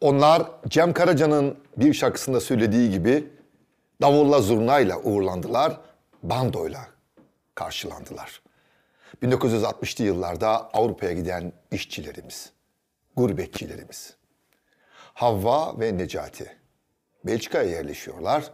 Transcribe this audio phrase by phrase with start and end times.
[0.00, 3.30] Onlar Cem Karaca'nın bir şarkısında söylediği gibi
[4.02, 5.80] davulla zurnayla uğurlandılar,
[6.22, 6.88] bandoyla
[7.54, 8.42] karşılandılar.
[9.22, 12.52] 1960'lı yıllarda Avrupa'ya giden işçilerimiz,
[13.16, 14.16] gurbetçilerimiz.
[15.14, 16.56] Havva ve Necati
[17.24, 18.44] Belçika'ya yerleşiyorlar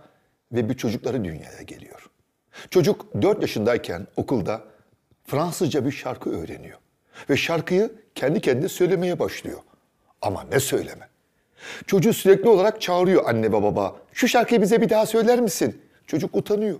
[0.52, 2.10] ve bir çocukları dünyaya geliyor.
[2.70, 4.64] Çocuk 4 yaşındayken okulda
[5.26, 6.78] Fransızca bir şarkı öğreniyor.
[7.30, 9.60] Ve şarkıyı kendi kendine söylemeye başlıyor.
[10.22, 11.11] Ama ne söyleme.
[11.86, 13.96] Çocuğu sürekli olarak çağırıyor anne ve baba.
[14.12, 15.80] Şu şarkıyı bize bir daha söyler misin?
[16.06, 16.78] Çocuk utanıyor.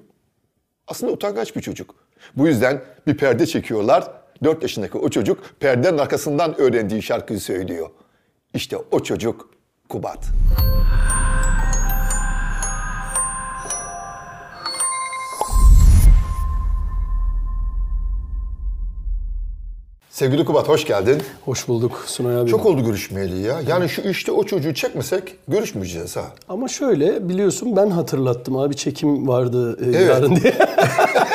[0.87, 1.95] Aslında utangaç bir çocuk.
[2.37, 4.11] Bu yüzden bir perde çekiyorlar.
[4.45, 7.91] 4 yaşındaki o çocuk perdenin arkasından öğrendiği şarkıyı söylüyor.
[8.55, 9.51] İşte o çocuk
[9.89, 10.27] Kubat.
[20.23, 21.23] Sevgili Kubat hoş geldin.
[21.45, 22.51] Hoş bulduk Sunay abi.
[22.51, 23.61] Çok oldu görüşmeyeli ya.
[23.69, 26.25] Yani şu işte o çocuğu çekmesek görüşmeyeceğiz ha.
[26.49, 30.55] Ama şöyle biliyorsun ben hatırlattım abi çekim vardı e, yarın diye.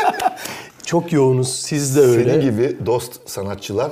[0.85, 2.23] Çok yoğunuz siz de öyle.
[2.23, 3.91] Senin gibi dost sanatçılar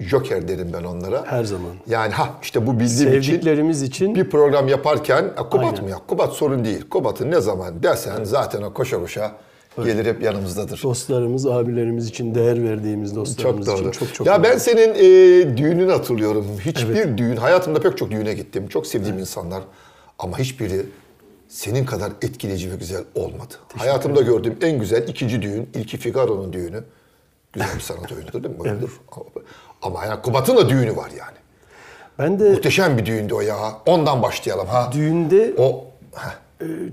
[0.00, 1.24] Joker derim ben onlara.
[1.26, 1.70] Her zaman.
[1.86, 5.84] Yani ha işte bu bildiğim için Sevdiklerimiz için bir program yaparken "Ya Kubat Aynen.
[5.84, 5.96] mı ya?
[6.08, 6.88] Kubat sorun değil.
[6.90, 9.32] Kubat'ı ne zaman dersen zaten o koşa koşa
[9.76, 10.82] gelir hep yanımızdadır.
[10.82, 13.78] dostlarımız, abilerimiz için değer verdiğimiz Çok dostlarımız doğru.
[13.78, 16.46] için çok çok ya ben senin e, düğününü hatırlıyorum.
[16.60, 18.68] Hiçbir düğün, hayatımda pek çok düğüne gittim.
[18.68, 19.62] Çok sevdiğim insanlar.
[20.18, 20.86] Ama hiçbiri
[21.48, 23.54] senin kadar etkileyici ve güzel olmadı.
[23.76, 26.84] Hayatımda gördüğüm en güzel ikinci düğün, ilki Figaro'nun düğünü.
[27.52, 28.60] Güzel bir sanat oyunudur değil mi?
[28.62, 29.00] Oyundur.
[29.82, 31.36] Ama yani Kubat'ın da düğünü var yani.
[32.18, 33.56] Ben de Muhteşem bir düğündü o ya.
[33.86, 34.90] Ondan başlayalım ha.
[34.92, 36.36] düğünde O heh,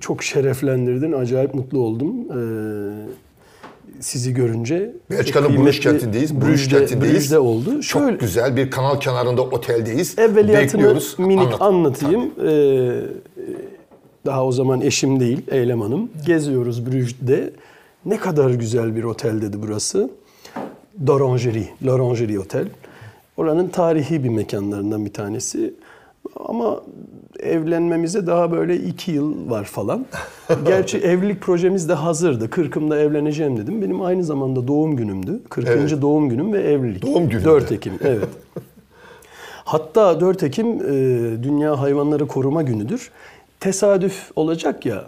[0.02, 1.12] çok şereflendirdin.
[1.12, 2.16] Acayip mutlu oldum.
[2.32, 2.40] E,
[4.00, 4.94] sizi görünce.
[5.12, 6.42] Belçika'nın Bruges kentindeyiz.
[6.42, 7.16] Bruges kentindeyiz.
[7.16, 7.82] Brüj'de oldu.
[7.82, 10.20] Çok Şöyle, güzel bir kanal kenarında oteldeyiz.
[10.20, 11.16] Evveliyatını Bekliyoruz.
[11.20, 11.62] minik Anlat.
[11.62, 12.32] anlatayım.
[12.48, 13.02] Ee,
[14.26, 16.10] daha o zaman eşim değil, Eylem Hanım.
[16.26, 17.54] Geziyoruz Brüj'de.
[18.06, 20.10] Ne kadar güzel bir otel dedi burası.
[21.08, 22.66] D'Orangerie, L'Orangerie Otel.
[23.38, 25.73] Oranın tarihi bir mekanlarından bir tanesi.
[26.36, 26.82] Ama
[27.39, 30.05] evlenmemize daha böyle iki yıl var falan.
[30.65, 32.49] Gerçi evlilik projemiz de hazırdı.
[32.49, 33.81] Kırkımda evleneceğim dedim.
[33.81, 35.39] Benim aynı zamanda doğum günümdü.
[35.49, 35.67] 40.
[35.67, 36.02] Evet.
[36.02, 37.05] doğum günüm ve evlilik.
[37.05, 37.45] Doğum gününde.
[37.45, 38.30] 4 Ekim, evet.
[39.65, 40.83] Hatta 4 Ekim e,
[41.43, 43.11] Dünya Hayvanları Koruma Günü'dür.
[43.59, 45.03] Tesadüf olacak ya.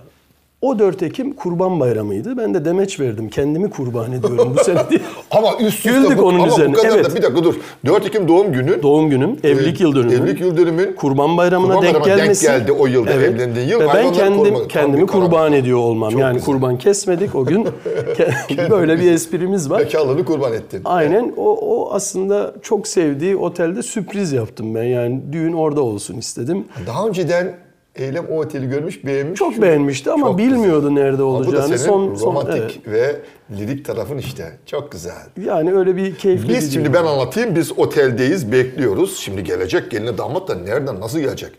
[0.61, 2.37] O 4 Ekim Kurban Bayramı'ydı.
[2.37, 3.29] Ben de demeç verdim.
[3.29, 4.99] Kendimi kurban ediyorum bu sene diye.
[5.31, 6.73] Ama üst üste Güldük bu, onun ama üzerine.
[6.73, 7.05] bu kadar Evet.
[7.11, 7.55] da bir dakika dur.
[7.85, 8.83] 4 Ekim doğum günü.
[8.83, 10.13] Doğum günüm, evlilik e, yıl dönümü.
[10.13, 10.93] Evlilik yıl dönümün.
[10.93, 12.45] Kurban Bayramı'na Kurban denk Bayramı'na denk gelmesi.
[12.45, 13.79] geldi o yılda, evlendiğin yıl.
[13.79, 14.59] Ve ben kendim korumak.
[14.59, 15.23] Tam kendimi bir karar.
[15.25, 16.09] kurban ediyor olmam.
[16.11, 16.45] Çok yani güzel.
[16.45, 17.67] kurban kesmedik o gün.
[18.69, 19.79] Böyle bir esprimiz var.
[19.79, 20.81] Bekarlığını kurban ettin.
[20.85, 24.83] Aynen o, o aslında çok sevdiği otelde sürpriz yaptım ben.
[24.83, 26.65] Yani düğün orada olsun istedim.
[26.87, 27.68] Daha önceden
[27.99, 29.39] Eylem o oteli görmüş, beğenmiş.
[29.39, 31.67] Çok beğenmişti ama Çok bilmiyordu nerede Ama bu da olacağını.
[31.67, 32.87] senin son, son romantik evet.
[32.87, 33.21] ve
[33.57, 34.57] lirik tarafın işte.
[34.65, 35.25] Çok güzel.
[35.45, 36.93] Yani öyle bir keyifli bir Biz şimdi düğün.
[36.93, 37.55] ben anlatayım.
[37.55, 39.17] Biz oteldeyiz, bekliyoruz.
[39.19, 41.51] Şimdi gelecek gelini damat da nereden, nasıl gelecek?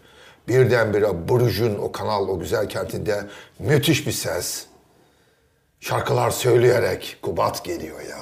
[0.48, 3.26] Birdenbire Bruges'un o kanal, o güzel kentinde
[3.58, 4.66] müthiş bir ses.
[5.80, 8.18] Şarkılar söyleyerek Kubat geliyor ya.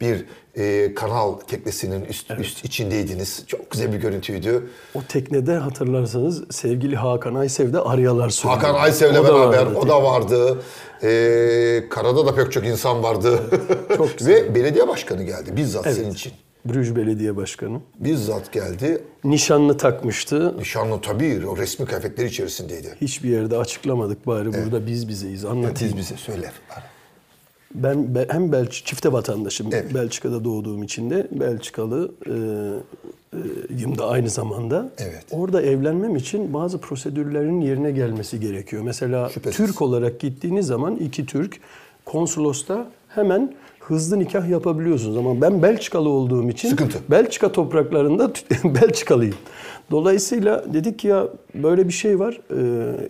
[0.00, 0.24] Bir
[0.56, 3.44] e, kanal teknesinin üst, üst içindeydiniz.
[3.46, 4.70] Çok güzel bir görüntüydü.
[4.94, 8.60] O teknede hatırlarsanız sevgili Hakan Aysev de aryalar söylüyor.
[8.62, 10.62] Hakan Aysev'le beraber vardı o da vardı.
[11.02, 13.40] Ee, karada da pek çok insan vardı.
[13.96, 14.34] çok güzel.
[14.34, 16.32] Ve belediye başkanı geldi bizzat senin için.
[16.64, 17.80] Brüj Belediye Başkanı.
[17.98, 19.02] Bizzat geldi.
[19.24, 20.58] Nişanlı takmıştı.
[20.58, 22.94] Nişanlı tabii o resmi kıyafetler içerisindeydi.
[23.00, 25.44] Hiçbir yerde açıklamadık bari burada biz bizeyiz.
[25.44, 25.96] Anlatayım.
[25.96, 26.52] Biz bize söyle.
[27.74, 29.68] Ben be- hem Belç çifte vatandaşım.
[29.72, 29.94] Evet.
[29.94, 32.32] Belçika'da doğduğum için de Belçikalı e,
[33.92, 34.90] e, da aynı zamanda.
[34.98, 35.24] Evet.
[35.30, 38.82] Orada evlenmem için bazı prosedürlerin yerine gelmesi gerekiyor.
[38.82, 39.56] Mesela Şüphesiz.
[39.56, 41.60] Türk olarak gittiğiniz zaman iki Türk
[42.04, 43.54] konsolosta hemen
[43.90, 45.16] hızlı nikah yapabiliyorsunuz.
[45.16, 46.98] Ama ben Belçikalı olduğum için Sıkıntı.
[47.10, 48.32] Belçika topraklarında
[48.64, 49.34] Belçikalıyım.
[49.90, 52.40] Dolayısıyla dedik ki ya böyle bir şey var.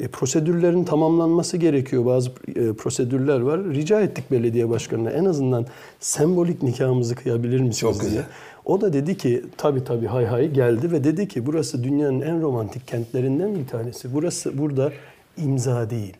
[0.00, 2.06] E, prosedürlerin tamamlanması gerekiyor.
[2.06, 3.64] Bazı e, prosedürler var.
[3.64, 5.66] Rica ettik belediye başkanına en azından
[6.00, 8.10] sembolik nikahımızı kıyabilir misiniz Çok diye.
[8.10, 8.24] güzel.
[8.64, 12.42] O da dedi ki tabii tabii hay hay geldi ve dedi ki burası dünyanın en
[12.42, 14.14] romantik kentlerinden bir tanesi.
[14.14, 14.92] Burası burada
[15.36, 16.14] imza değil.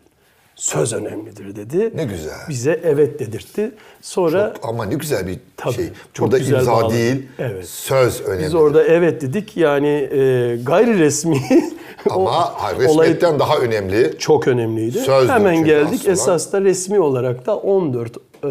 [0.57, 1.93] Söz önemlidir dedi.
[1.95, 2.35] Ne güzel.
[2.49, 3.73] Bize evet dedirtti.
[4.01, 5.89] Sonra Ama ne güzel bir Tabii, şey.
[6.13, 6.95] çok Burada güzel imza bağladı.
[6.95, 7.69] değil, Evet.
[7.69, 8.45] söz önemli.
[8.45, 11.41] Biz orada evet dedik yani e, gayri resmi
[12.11, 14.15] Ama o resmiyetten daha önemli.
[14.19, 14.99] çok önemliydi.
[14.99, 15.95] Sözdür Hemen geldik.
[16.01, 16.13] aslında.
[16.13, 18.47] Esas da resmi olarak da 14 e,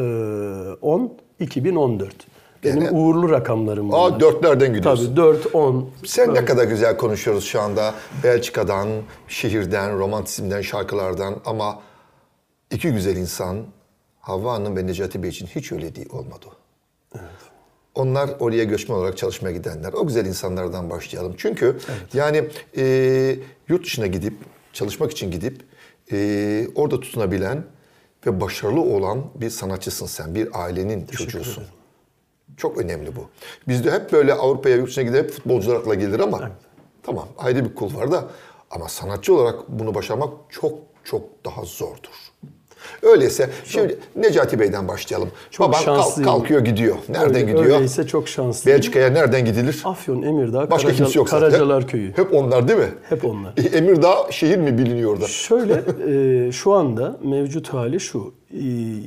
[0.81, 2.09] 10 2014.
[2.63, 4.11] Benim Gene- uğurlu rakamlarım bunlar.
[4.11, 5.05] Aa dörtlerden gidiyorsun.
[5.05, 5.89] Tabii 4, 10.
[6.05, 7.93] Sen ne kadar güzel konuşuyoruz şu anda.
[8.23, 8.87] Belçika'dan,
[9.27, 11.79] şehirden, romantizmden, şarkılardan ama
[12.71, 13.65] iki güzel insan
[14.19, 16.45] Havva Hanım ve Necati Bey için hiç öyle değil olmadı.
[17.95, 19.93] Onlar oraya göçmen olarak çalışmaya gidenler.
[19.93, 21.33] O güzel insanlardan başlayalım.
[21.37, 21.77] Çünkü
[22.13, 23.35] yani e,
[23.67, 24.33] yurt dışına gidip,
[24.73, 25.65] çalışmak için gidip
[26.11, 27.63] e, orada tutunabilen
[28.25, 30.35] ve başarılı olan bir sanatçısın sen.
[30.35, 31.63] Bir ailenin çocuğusun.
[32.57, 33.29] Çok önemli bu.
[33.67, 36.51] Bizde hep böyle Avrupa'ya yurt dışına gidip futbolcular akla gelir ama
[37.03, 38.29] tamam ayrı bir kul var da
[38.71, 42.28] ama sanatçı olarak bunu başarmak çok çok daha zordur.
[43.01, 45.29] Öyleyse şimdi Necati Bey'den başlayalım.
[45.51, 46.31] Çok Baban kalk- şanslıyım.
[46.31, 46.95] kalkıyor gidiyor.
[47.09, 47.65] Nereden Öyle- gidiyor?
[47.75, 48.77] Öyleyse çok şanslıyım.
[48.77, 49.81] Belçika'ya nereden gidilir?
[49.85, 51.49] Afyon, Emirdağ, Başka Karaca- kimse yok zaten.
[51.49, 52.17] Karacalar Köyü.
[52.17, 52.89] Hep onlar değil mi?
[53.09, 53.53] Hep onlar.
[53.73, 55.27] Emirdağ şehir mi biliniyor orada?
[55.27, 55.73] Şöyle
[56.47, 58.33] e, şu anda mevcut hali şu.
[58.53, 58.57] E,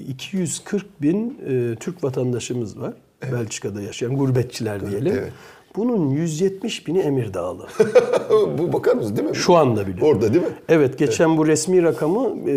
[0.08, 2.92] 240 bin e, Türk vatandaşımız var.
[3.32, 5.12] Belçika'da yaşayan gurbetçiler diyelim.
[5.18, 5.32] evet.
[5.76, 7.66] Bunun 170 bini Emirdağlı.
[8.58, 9.36] bu bakar mısın değil mi?
[9.36, 10.04] Şu anda bile.
[10.04, 10.50] Orada değil mi?
[10.68, 12.54] Evet geçen bu resmi rakamı e,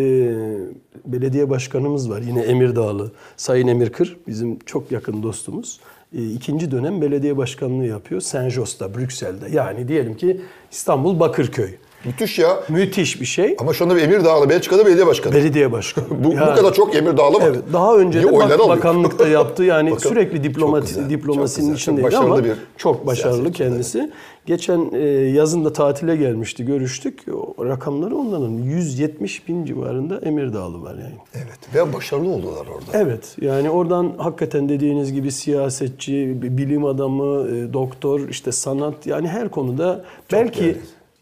[1.06, 3.12] belediye başkanımız var yine Emirdağlı.
[3.38, 5.80] Sayın Emir Kır bizim çok yakın dostumuz.
[6.18, 9.46] E, ikinci dönem belediye başkanlığı yapıyor Saint-Jos'ta, Brüksel'de.
[9.52, 10.42] Yani diyelim ki
[10.72, 11.70] İstanbul Bakırköy.
[12.06, 12.60] Müthiş ya.
[12.70, 13.56] Müthiş bir şey.
[13.60, 15.34] Ama şu anda bir Emirdağlı Belçika'da belediye başkanı.
[15.34, 16.06] Belediye başkanı.
[16.24, 17.44] bu, bu Yani- kadar çok Emirdağlı var.
[17.48, 19.64] Evet, daha önce Niye de bak- bakanlıkta yaptı.
[19.76, 23.52] Yani Bakan- sürekli diplomati, Çok güzel, diplomasinin çok güzel, çok içindeydi ama bir çok başarılı
[23.52, 24.12] kendisi.
[24.46, 27.24] Geçen e, yazın da tatile gelmişti, görüştük.
[27.58, 31.16] O rakamları onların 170 bin civarında Emirdağlı var yani.
[31.36, 32.98] Evet ve başarılı oldular orada.
[33.04, 39.28] Evet yani oradan hakikaten dediğiniz gibi siyasetçi, bi- bilim adamı, e, doktor, işte sanat yani
[39.28, 40.78] her konuda belki değerli.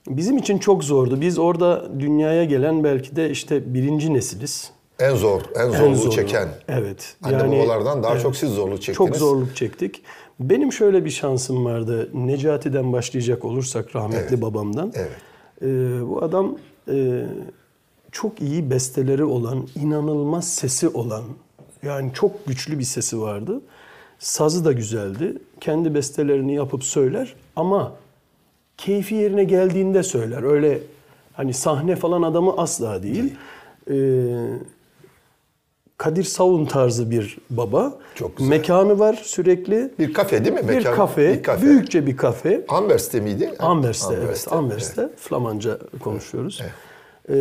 [0.07, 1.21] Bizim için çok zordu.
[1.21, 4.71] Biz orada dünyaya gelen belki de işte birinci nesiliz.
[4.99, 6.11] En zor, en En zorluğu zoru.
[6.11, 6.47] çeken.
[6.67, 7.15] Evet.
[7.23, 8.97] Anne babalardan daha çok siz zorluk çektiniz.
[9.09, 10.01] Çok zorluk çektik.
[10.39, 12.09] Benim şöyle bir şansım vardı.
[12.13, 14.93] Necati'den başlayacak olursak rahmetli babamdan.
[14.95, 15.11] Evet.
[15.61, 15.65] Ee,
[16.09, 16.57] bu adam
[16.91, 17.25] e,
[18.11, 21.23] çok iyi besteleri olan, inanılmaz sesi olan,
[21.83, 23.61] yani çok güçlü bir sesi vardı.
[24.19, 25.37] Sazı da güzeldi.
[25.61, 27.91] Kendi bestelerini yapıp söyler ama
[28.77, 30.43] keyfi yerine geldiğinde söyler.
[30.43, 30.79] Öyle
[31.33, 33.33] hani sahne falan adamı asla değil.
[33.91, 33.93] Ee,
[35.97, 37.93] Kadir Savun tarzı bir baba.
[38.15, 38.49] Çok güzel.
[38.49, 39.91] Mekanı var sürekli.
[39.99, 40.69] Bir kafe değil mi?
[40.69, 41.61] Bir Mekan- kafe, bir kafe.
[41.65, 42.65] büyükçe bir kafe.
[42.67, 43.53] Anvers'te miydi?
[43.59, 44.23] Anvers'te, evet.
[44.23, 45.09] Anvers'te, Anvers'te.
[45.17, 46.61] Flamanca konuşuyoruz.
[47.29, 47.33] Ee,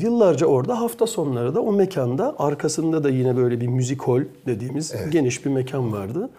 [0.00, 4.94] yıllarca orada hafta sonları da o mekanda arkasında da yine böyle bir müzik hol dediğimiz
[5.10, 6.30] geniş bir mekan vardı.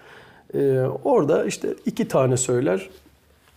[0.53, 2.89] Ee, orada işte iki tane söyler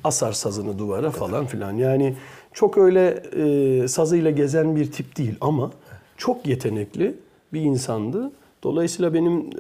[0.05, 1.73] asar sazını duvara falan filan.
[1.73, 2.15] Yani
[2.53, 5.71] çok öyle e, sazıyla gezen bir tip değil ama
[6.17, 7.15] çok yetenekli
[7.53, 8.31] bir insandı.
[8.63, 9.51] Dolayısıyla benim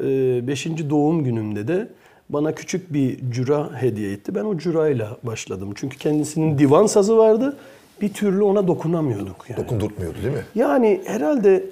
[0.46, 0.66] 5.
[0.66, 1.88] doğum günümde de
[2.28, 4.34] bana küçük bir cüra hediye etti.
[4.34, 5.72] Ben o cürayla başladım.
[5.74, 7.56] Çünkü kendisinin divan sazı vardı.
[8.00, 9.64] Bir türlü ona dokunamıyorduk yani.
[9.64, 10.44] Dokundurtmuyordu değil mi?
[10.54, 11.64] Yani herhalde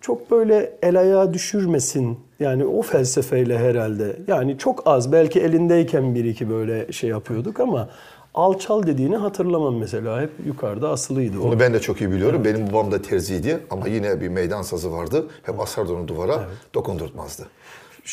[0.00, 2.18] çok böyle el ayağa düşürmesin.
[2.40, 4.16] Yani o felsefeyle herhalde.
[4.26, 7.88] Yani çok az belki elindeyken bir iki böyle şey yapıyorduk ama
[8.34, 10.20] alçal dediğini hatırlamam mesela.
[10.22, 11.42] Hep yukarıda asılıydı o.
[11.48, 12.44] Onu ben de çok iyi biliyorum.
[12.44, 15.26] Benim babam da terziydi ama yine bir meydan sazı vardı.
[15.42, 16.44] Hep asardı onu duvara,
[16.74, 17.46] dokundurtmazdı.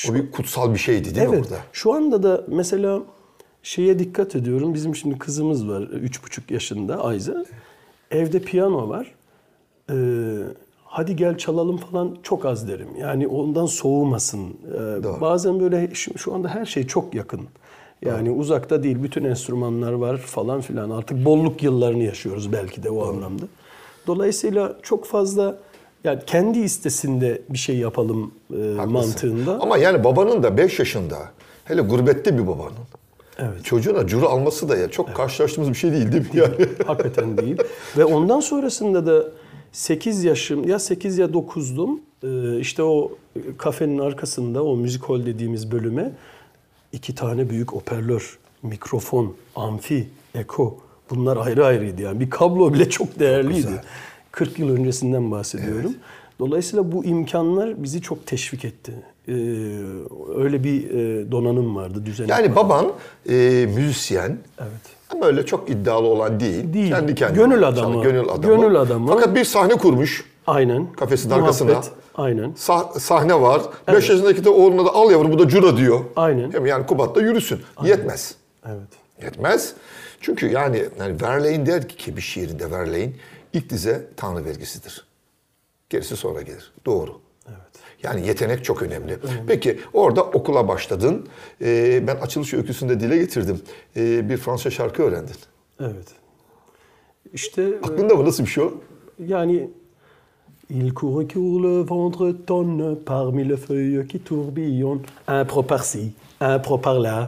[0.09, 1.45] O bir kutsal bir şeydi değil mi Evet.
[1.45, 1.57] orada?
[1.73, 3.01] Şu anda da mesela
[3.63, 4.73] şeye dikkat ediyorum.
[4.73, 5.81] Bizim şimdi kızımız var.
[5.81, 7.45] Üç buçuk yaşında Ayza.
[8.11, 9.15] Evde piyano var.
[9.89, 9.93] Ee,
[10.93, 12.87] hadi gel çalalım falan çok az derim.
[12.99, 14.39] Yani ondan soğumasın.
[14.39, 15.21] Ee, Doğru.
[15.21, 17.41] bazen böyle şu, şu anda her şey çok yakın.
[18.05, 20.89] Yani uzakta değil bütün enstrümanlar var falan filan.
[20.89, 23.43] Artık bolluk yıllarını yaşıyoruz belki de o anlamda.
[24.07, 25.57] Dolayısıyla çok fazla
[26.03, 28.91] yani kendi istesinde bir şey yapalım e, Haklısın.
[28.91, 29.59] mantığında.
[29.61, 31.17] Ama yani babanın da 5 yaşında,
[31.65, 32.73] hele gurbette bir babanın.
[33.39, 33.65] Evet.
[33.65, 36.69] Çocuğuna curu alması da ya çok karşılaştığımız bir şey değil değil mi yani?
[36.85, 37.57] Hakikaten değil.
[37.97, 39.23] Ve ondan sonrasında da
[39.73, 41.99] 8 yaşım ya 8 ya 9'dum.
[42.23, 43.11] Ee, işte o
[43.57, 46.11] kafenin arkasında o müzik hol dediğimiz bölüme
[46.91, 50.77] iki tane büyük hoparlör, mikrofon, amfi, eko
[51.09, 52.19] bunlar ayrı ayrıydı yani.
[52.19, 53.55] Bir kablo bile çok değerliydi.
[53.55, 53.83] güzel.
[54.31, 55.93] 40 yıl öncesinden bahsediyorum.
[56.39, 58.93] Dolayısıyla bu imkanlar bizi çok teşvik etti.
[59.27, 59.31] Ee,
[60.35, 62.27] öyle bir e, donanım vardı, düzen.
[62.27, 62.93] Yani baban
[63.29, 64.37] e, müzisyen.
[64.59, 65.02] Evet.
[65.13, 66.73] Ama öyle çok iddialı olan değil.
[66.73, 66.89] Değil.
[66.89, 67.43] Kendi kendine.
[67.43, 68.03] Gönül adamı.
[68.03, 68.41] Gönül adamı.
[68.41, 69.07] Gönül adamı.
[69.07, 70.25] Fakat bir sahne kurmuş.
[70.47, 70.91] Aynen.
[70.91, 71.93] Kafesinin Muhabbet, arkasına.
[72.15, 72.53] Aynen.
[72.57, 73.61] Sah- sahne var.
[73.87, 75.99] 5 yaşındaki de oğluna da al yavrum bu da cura diyor.
[76.15, 76.51] Aynen.
[76.51, 77.61] Hem yani Kubat'ta yürüsün.
[77.83, 78.35] Yetmez.
[78.65, 78.87] Evet.
[79.23, 79.73] Yetmez.
[80.21, 83.13] Çünkü yani, yani Verlaine der ki bir şiirinde Verlaine
[83.53, 85.05] ilk dize Tanrı vergisidir.
[85.89, 86.73] Gerisi sonra gelir.
[86.85, 87.11] Doğru.
[88.03, 89.17] Yani yetenek çok önemli.
[89.47, 91.27] Peki orada okula başladın.
[91.61, 93.61] Ee, ben açılış öyküsünde dile getirdim.
[93.97, 95.35] Ee, bir Fransızca şarkı öğrendin.
[95.79, 96.07] Evet.
[97.33, 98.25] İşte Aklında mı?
[98.25, 98.71] Nasıl bir şey o?
[99.27, 99.69] yani
[100.69, 105.05] Il court court le ventre tonne parmi les feuilles qui tourbillonnent.
[105.27, 107.27] Un pro par-ci, un pro par-là.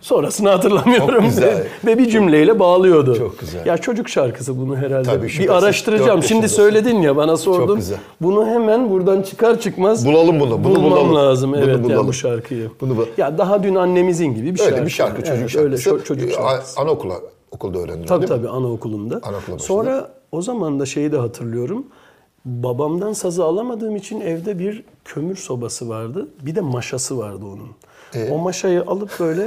[0.00, 1.14] Sonrasını hatırlamıyorum.
[1.14, 1.66] Çok güzel.
[1.86, 3.16] Ve bir cümleyle bağlıyordu.
[3.18, 3.66] Çok güzel.
[3.66, 5.02] Ya çocuk şarkısı bunu herhalde.
[5.08, 5.50] Tabii, bir şüphesiz.
[5.62, 6.20] araştıracağım.
[6.20, 7.76] Dört Şimdi söyledin ya bana sordun.
[7.76, 7.98] güzel.
[8.20, 11.14] Bunu hemen buradan çıkar çıkmaz Bulalım bunu, bunu bulmam bulalım.
[11.14, 11.52] lazım.
[11.52, 12.08] Bunu evet ya bulalım.
[12.08, 12.70] bu şarkıyı.
[12.80, 14.74] Bunu bu- Ya daha dün annemizin gibi bir şarkı.
[14.74, 15.60] Öyle bir şarkı, çocuk Evet, şarkısı.
[15.64, 16.80] Öyle ço- çocuk Ee, şarkısı.
[16.80, 17.14] Anaokula,
[17.50, 19.22] okulda öğrendin Tabii tabii anaokulunda.
[19.22, 19.58] Başladın.
[19.58, 21.84] Sonra o zaman da şeyi de hatırlıyorum.
[22.44, 26.28] Babamdan sazı alamadığım için evde bir kömür sobası vardı.
[26.42, 27.68] Bir de maşası vardı onun.
[28.14, 28.30] Ee?
[28.30, 29.46] O maşayı alıp böyle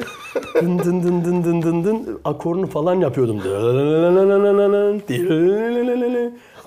[0.61, 3.41] dın dın dın dın dın dın dın akorunu falan yapıyordum.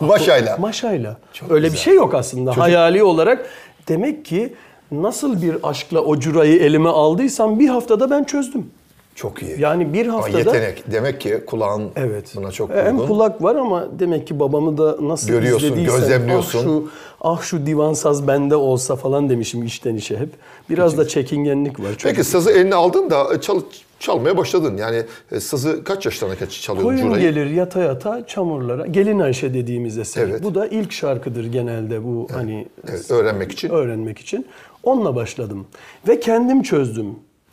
[0.01, 0.57] Maşayla.
[0.57, 1.17] Maşayla.
[1.33, 1.85] Çok Öyle bir güzel.
[1.85, 2.57] şey yok aslında.
[2.59, 3.47] Hayali olarak
[3.89, 4.55] demek ki
[4.93, 8.71] nasıl bir aşkla o curayı elime aldıysam bir haftada ben çözdüm.
[9.17, 9.61] Çok iyi.
[9.61, 10.85] Yani bir Ama haftada yetenek.
[10.93, 12.33] Demek ki kulağın Evet.
[12.37, 13.07] buna çok E, Hem uygun.
[13.07, 16.59] kulak var ama demek ki babamı da nasıl Görüyorsun, izlediysem, gözlemliyorsun.
[16.59, 16.89] Ah şu,
[17.21, 20.29] ah şu divan saz bende olsa falan demişim içten içe hep.
[20.71, 21.95] Biraz da çekingenlik var.
[21.99, 23.61] Çok Peki sazı eline aldın da e, çal,
[24.01, 24.77] çalmaya başladın.
[24.77, 27.23] Yani e, sazı kaç yaşlarına kaç çalıyordun Koyun curayı?
[27.35, 28.87] gelir yata yata çamurlara.
[28.87, 30.23] Gelin Ayşe dediğimiz eser.
[30.29, 30.43] Evet.
[30.43, 33.69] Bu da ilk şarkıdır genelde bu hani Evet, öğrenmek için.
[33.71, 34.47] öğrenmek için.
[34.83, 35.67] Onunla başladım.
[36.09, 37.07] Ve kendim çözdüm.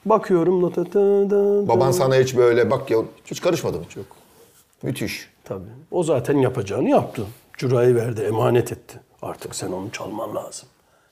[0.05, 3.86] Bakıyorum nota ta da Baban sana hiç böyle bak ya hiç karışmadı mı?
[3.89, 4.05] Çok.
[4.83, 5.29] Müthiş.
[5.43, 5.69] Tabii.
[5.91, 7.25] O zaten yapacağını yaptı.
[7.57, 9.00] Curayı verdi, emanet etti.
[9.22, 10.69] Artık sen onu çalman lazım.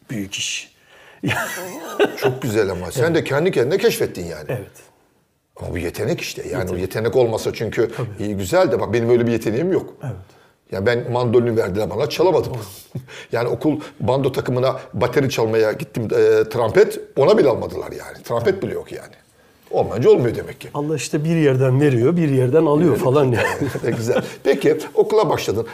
[0.10, 0.76] Büyük iş.
[2.18, 2.92] Çok güzel ama.
[2.92, 4.46] Sen de kendi kendine keşfettin yani.
[4.48, 4.72] evet.
[5.58, 6.48] Ama bu yetenek işte.
[6.50, 9.94] Yani o yetenek olmasa çünkü iyi güzel de bak benim öyle bir yeteneğim yok.
[10.04, 10.16] Evet.
[10.72, 12.52] Ya ben mandolini verdiler bana çalamadım.
[13.32, 18.24] yani okul bando takımına bateri çalmaya gittim e, trompet ona bile almadılar yani.
[18.24, 19.14] Trompet bile yok yani.
[19.72, 20.70] Olmayınca olmuyor demek ki.
[20.74, 23.70] Allah işte bir yerden veriyor, bir yerden alıyor falan yani.
[23.84, 24.24] ne güzel.
[24.44, 25.68] Peki okula başladın.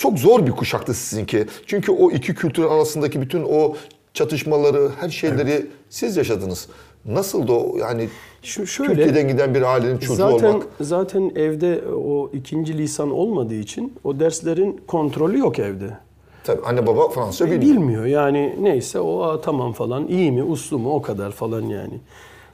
[0.00, 1.46] Çok zor bir kuşaktı sizinki.
[1.66, 3.76] Çünkü o iki kültür arasındaki bütün o
[4.14, 6.68] çatışmaları, her şeyleri siz yaşadınız.
[7.06, 8.08] Nasıldı o yani
[8.42, 10.66] Şu şöyle Türkiye'den giden bir ailenin çocuğu zaten olmak?
[10.80, 15.96] zaten evde o ikinci lisan olmadığı için o derslerin kontrolü yok evde.
[16.44, 17.62] Tabii anne baba Fransızca bilmiyor.
[17.76, 22.00] Bilmiyor yani neyse o aa, tamam falan iyi mi uslu mu o kadar falan yani.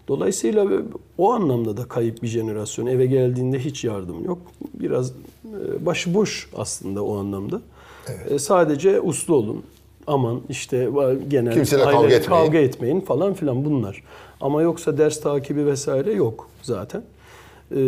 [0.09, 0.67] Dolayısıyla
[1.19, 2.87] o anlamda da kayıp bir jenerasyon.
[2.87, 4.39] Eve geldiğinde hiç yardım yok.
[4.75, 7.61] Biraz e, başıboş aslında o anlamda.
[8.31, 9.63] E, Sadece uslu olun.
[10.09, 10.89] Aman işte
[11.29, 12.23] genel Kimseyle kavga etmeyin.
[12.23, 14.03] kavga etmeyin falan filan bunlar.
[14.41, 17.03] Ama yoksa ders takibi vesaire yok zaten.
[17.77, 17.81] E,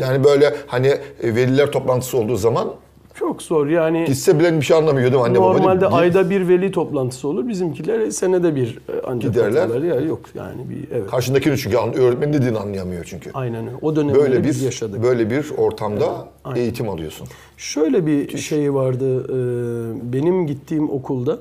[0.00, 2.68] Yani böyle hani veliler toplantısı olduğu zaman
[3.14, 4.04] çok zor yani.
[4.04, 5.54] gitse bile bir şey anlamıyor değil mi anne baba?
[5.54, 5.66] değil mi?
[5.66, 7.48] Normalde ayda bir veli toplantısı olur.
[7.48, 9.82] Bizimkiler senede bir e, ancak Giderler.
[9.82, 11.10] Ya yok yani bir evet.
[11.10, 11.76] Karşındakini çünkü
[12.20, 13.30] ne dediğini anlayamıyor çünkü.
[13.34, 13.64] Aynen.
[13.82, 15.02] O dönemleri Böyle biz bir yaşadık.
[15.02, 17.28] böyle bir ortamda eğitim alıyorsun.
[17.56, 19.24] Şöyle bir şey vardı.
[19.24, 21.38] e, Benim gittiğim okulda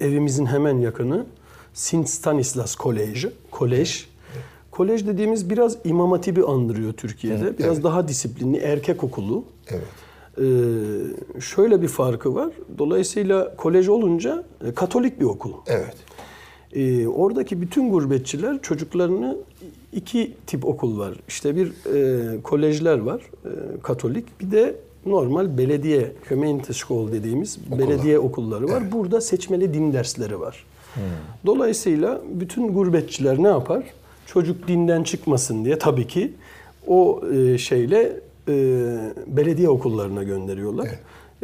[0.00, 1.26] evimizin hemen yakını
[1.74, 3.30] Sint Stanislas Koleji.
[3.50, 4.06] Kolej.
[4.70, 7.58] Kolej dediğimiz biraz İmam Hatip'i andırıyor Türkiye'de.
[7.58, 7.84] Biraz evet.
[7.84, 9.44] daha disiplinli erkek okulu.
[9.68, 9.82] Evet.
[10.38, 12.50] Ee, şöyle bir farkı var.
[12.78, 15.52] Dolayısıyla kolej olunca e, Katolik bir okul.
[15.66, 15.94] Evet.
[16.72, 19.36] Ee, oradaki bütün gurbetçiler çocuklarını
[19.92, 21.14] iki tip okul var.
[21.28, 23.50] İşte bir e, kolejler var, e,
[23.82, 24.40] Katolik.
[24.40, 24.74] Bir de
[25.06, 28.92] normal belediye, Gemeente School dediğimiz belediye okulları var.
[28.92, 30.64] Burada seçmeli din dersleri var.
[31.46, 33.84] Dolayısıyla bütün gurbetçiler ne yapar?
[34.26, 36.32] Çocuk dinden çıkmasın diye tabii ki
[36.86, 37.22] o
[37.58, 38.52] şeyle e,
[39.26, 40.88] belediye okullarına gönderiyorlar.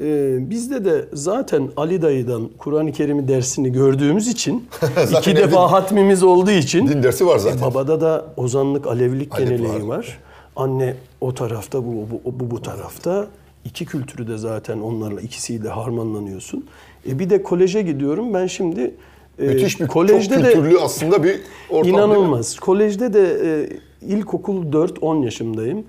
[0.03, 4.67] E, bizde de zaten Ali Dayı'dan Kur'an-ı Kerim'i dersini gördüğümüz için
[5.19, 7.59] iki defa hatmimiz olduğu için Din dersi var zaten.
[7.59, 9.97] e, babada da ozanlık, Alevilik Alev geneliği var.
[9.97, 10.19] var.
[10.57, 11.93] Anne o tarafta, bu
[12.25, 13.27] bu, bu bu tarafta.
[13.65, 16.67] İki kültürü de zaten onlarla ikisiyle harmanlanıyorsun.
[17.09, 18.35] E bir de koleje gidiyorum.
[18.35, 18.95] Ben şimdi
[19.39, 21.93] e, Müthiş bir kolejde çok de kültürlü aslında bir ortam.
[21.93, 22.57] İnanılmaz.
[22.57, 23.69] Kolejde de e,
[24.07, 25.85] ilkokul 4-10 yaşımdayım.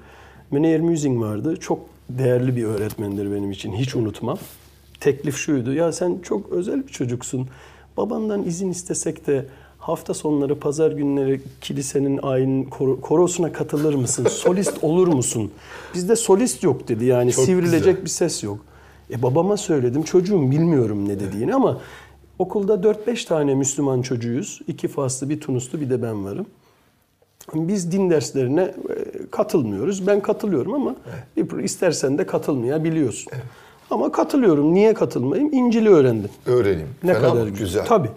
[0.51, 1.57] Meneer Müzing vardı.
[1.59, 3.73] Çok değerli bir öğretmendir benim için.
[3.73, 4.37] Hiç unutmam.
[4.99, 5.73] Teklif şuydu.
[5.73, 7.47] Ya sen çok özel bir çocuksun.
[7.97, 9.45] Babandan izin istesek de
[9.77, 14.27] hafta sonları, pazar günleri kilisenin ayin koro- korosuna katılır mısın?
[14.29, 15.51] Solist olur musun?
[15.93, 17.05] Bizde solist yok dedi.
[17.05, 18.03] Yani Çok sivrilecek güzel.
[18.03, 18.59] bir ses yok.
[19.11, 20.03] E babama söyledim.
[20.03, 21.81] Çocuğum bilmiyorum ne dediğini ama
[22.39, 24.61] okulda 4-5 tane Müslüman çocuğuyuz.
[24.67, 26.45] İki Faslı, bir Tunuslu, bir de ben varım.
[27.53, 28.73] Biz din derslerine e,
[29.35, 30.07] katılmıyoruz.
[30.07, 30.95] Ben katılıyorum ama
[31.37, 33.31] bir- istersen de katılmayabiliyorsun.
[33.89, 34.73] Ama katılıyorum.
[34.73, 35.53] Niye katılmayayım?
[35.53, 36.29] İncil'i öğrendim.
[36.45, 36.89] Öğreneyim.
[37.03, 37.49] Ne Fena kadar mı?
[37.49, 37.85] güzel.
[37.85, 38.09] Tabii.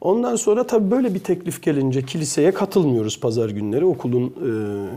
[0.00, 3.84] Ondan sonra tabii böyle bir teklif gelince kiliseye katılmıyoruz pazar günleri.
[3.84, 4.26] Okulun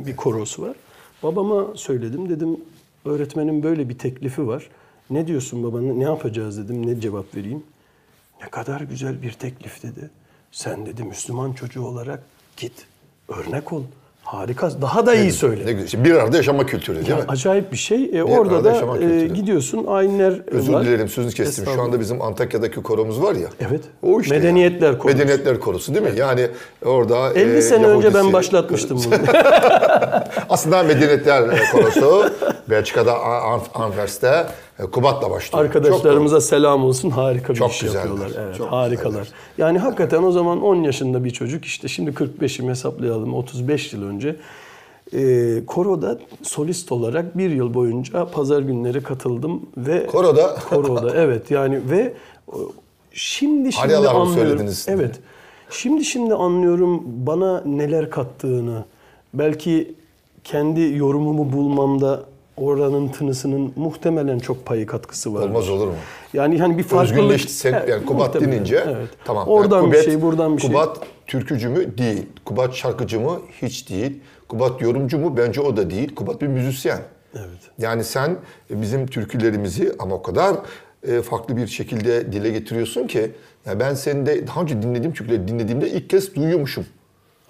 [0.02, 0.76] e, bir korosu var.
[1.24, 2.30] Babama söyledim.
[2.30, 2.58] Dedim
[3.06, 4.70] öğretmenin böyle bir teklifi var.
[5.10, 5.82] Ne diyorsun baba?
[5.82, 6.88] Ne yapacağız dedim.
[6.88, 7.64] Ne cevap vereyim?
[8.44, 10.10] Ne kadar güzel bir teklif dedi.
[10.52, 12.24] Sen dedi Müslüman çocuğu olarak
[12.58, 12.86] git.
[13.28, 13.84] Örnek ol.
[14.26, 14.70] Harika.
[14.82, 15.66] Daha da iyi söyle.
[15.66, 16.04] Ne güzel.
[16.06, 17.24] Bir arada yaşama kültürü değil mi?
[17.28, 18.10] acayip bir şey.
[18.14, 19.34] E, orada arada yaşamak da e, kültürü.
[19.34, 20.86] gidiyorsun ayinler Özür var.
[20.86, 21.46] dilerim sözünü kestim.
[21.56, 21.86] Şu Estağfurullah.
[21.86, 23.48] anda bizim Antakya'daki koromuz var ya.
[23.70, 23.82] Evet.
[24.04, 24.38] O işte.
[24.38, 24.98] Medeniyetler ya.
[24.98, 25.18] Korosu.
[25.18, 26.12] Medeniyetler Korosu değil mi?
[26.20, 26.48] Yani
[26.86, 29.16] orada 50 e, sene önce ben Yahudisi- başlatmıştım bunu.
[30.50, 32.30] Aslında Medeniyetler Korosu
[32.70, 34.48] Belçika'da An- Anvers'te
[34.80, 35.66] e, Kubat'la başlıyor.
[35.66, 37.10] Arkadaşlarımıza selam olsun.
[37.10, 38.32] Harika bir Çok iş güzeller, yapıyorlar.
[38.46, 39.10] Evet, çok harikalar.
[39.10, 39.28] güzeller.
[39.58, 44.36] Yani hakikaten o zaman 10 yaşında bir çocuk işte şimdi 45'im hesaplayalım 35 yıl önce
[45.14, 50.56] e, koroda solist olarak bir yıl boyunca pazar günleri katıldım ve Koroda?
[50.70, 52.14] koroda evet yani ve
[53.14, 54.34] şimdi şimdi Aryalar anlıyorum.
[54.34, 54.86] söylediniz?
[54.90, 55.20] Evet.
[55.70, 58.86] Şimdi şimdi anlıyorum bana neler kattığını.
[59.34, 59.94] Belki
[60.44, 62.24] kendi yorumumu bulmamda
[62.58, 65.42] oranın tınısının muhtemelen çok payı katkısı var.
[65.42, 65.94] Olmaz olur mu?
[66.34, 67.18] Yani hani bir farklılık.
[67.20, 69.10] Özgünleşti sen, Evet, yani Kubat denince evet.
[69.26, 69.48] tamam.
[69.48, 70.72] Oradan yani bir Kubat- şey, buradan bir şey.
[70.72, 71.98] Kubat türkücü mü?
[71.98, 72.26] Değil.
[72.46, 73.40] Kubat şarkıcı mı?
[73.62, 74.20] Hiç değil.
[74.50, 75.38] Kubat yorumcu mu?
[75.38, 76.16] Bence o da değil.
[76.16, 77.00] Kubat bir müzisyen.
[77.36, 77.60] Evet.
[77.78, 78.38] Yani sen
[78.72, 80.56] e, bizim türkülerimizi ama o kadar
[81.08, 83.32] e, farklı bir şekilde dile getiriyorsun ki
[83.66, 86.86] ya ben senin de daha önce dinlediğim türküleri dinlediğimde ilk kez duyuyormuşum.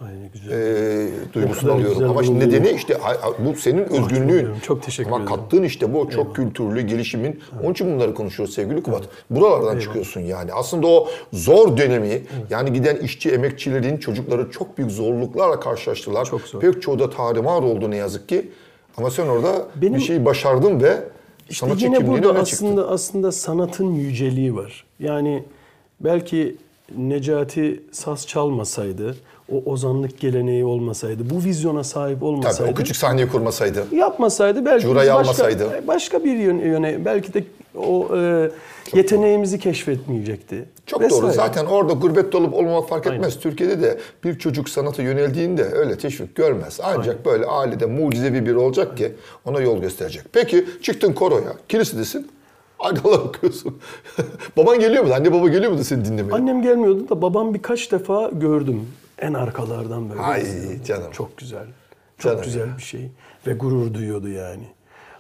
[0.02, 0.52] Ay ne güzel.
[0.52, 2.10] E, duygusunu alıyorum.
[2.10, 2.62] Ama şimdi bulunuyor.
[2.64, 2.98] nedeni işte
[3.40, 4.34] bu senin özgünlüğün.
[4.34, 4.56] ederim.
[4.64, 5.36] Çok teşekkür Ama ederim.
[5.36, 7.40] kattığın işte bu çok kültürlü gelişimin.
[7.64, 9.04] Onun için bunları konuşuyoruz sevgili Kubat.
[9.30, 10.54] Buralardan çıkıyorsun yani.
[10.54, 16.26] Aslında o zor dönemi yani giden işçi emekçilerin çocukları çok büyük zorluklarla karşılaştılar.
[16.26, 16.60] Çok zor.
[16.60, 18.52] Pek çoğu da tarihmar oldu ne yazık ki.
[18.98, 20.98] Ama sen orada Benim- bir şeyi başardın ve
[21.50, 24.86] İşte sanatçı yine burada aslında aslında sanatın yüceliği var.
[25.00, 25.44] Yani
[26.00, 26.56] belki
[26.98, 29.16] Necati saz çalmasaydı,
[29.52, 33.86] o ozanlık geleneği olmasaydı, bu vizyona sahip Tabii olmasaydı, o küçük sahneyi kurmasaydı.
[33.92, 35.88] yapmasaydı belki Curayı başka, almasaydı.
[35.88, 37.44] başka bir yöne, belki de
[37.78, 38.50] o e,
[38.94, 40.66] yeteneğimizi keşfetmeyecekti.
[40.86, 41.24] Çok Vesaire.
[41.24, 41.32] doğru.
[41.34, 43.40] Zaten orada gurbette olup olmamak fark etmez.
[43.40, 46.80] Türkiye'de de bir çocuk sanata yöneldiğinde öyle teşvik görmez.
[46.84, 49.12] Ancak böyle ailede mucizevi biri olacak ki
[49.46, 50.24] ona yol gösterecek.
[50.34, 52.28] Peki çıktın koroya, kilisedesin.
[52.80, 53.78] Aynalar okuyorsun.
[54.58, 55.14] Baban geliyor mu?
[55.14, 56.34] Anne baba geliyor mu da seni dinlemeye?
[56.34, 58.82] Annem gelmiyordu da babam birkaç defa gördüm.
[59.20, 60.22] En arkalardan böyle.
[60.22, 60.84] Ay izliyordu.
[60.84, 61.12] canım.
[61.12, 61.66] Çok güzel.
[62.18, 63.12] Çok Canım güzel bir şey.
[63.48, 64.68] Ve gurur duyuyordu yani.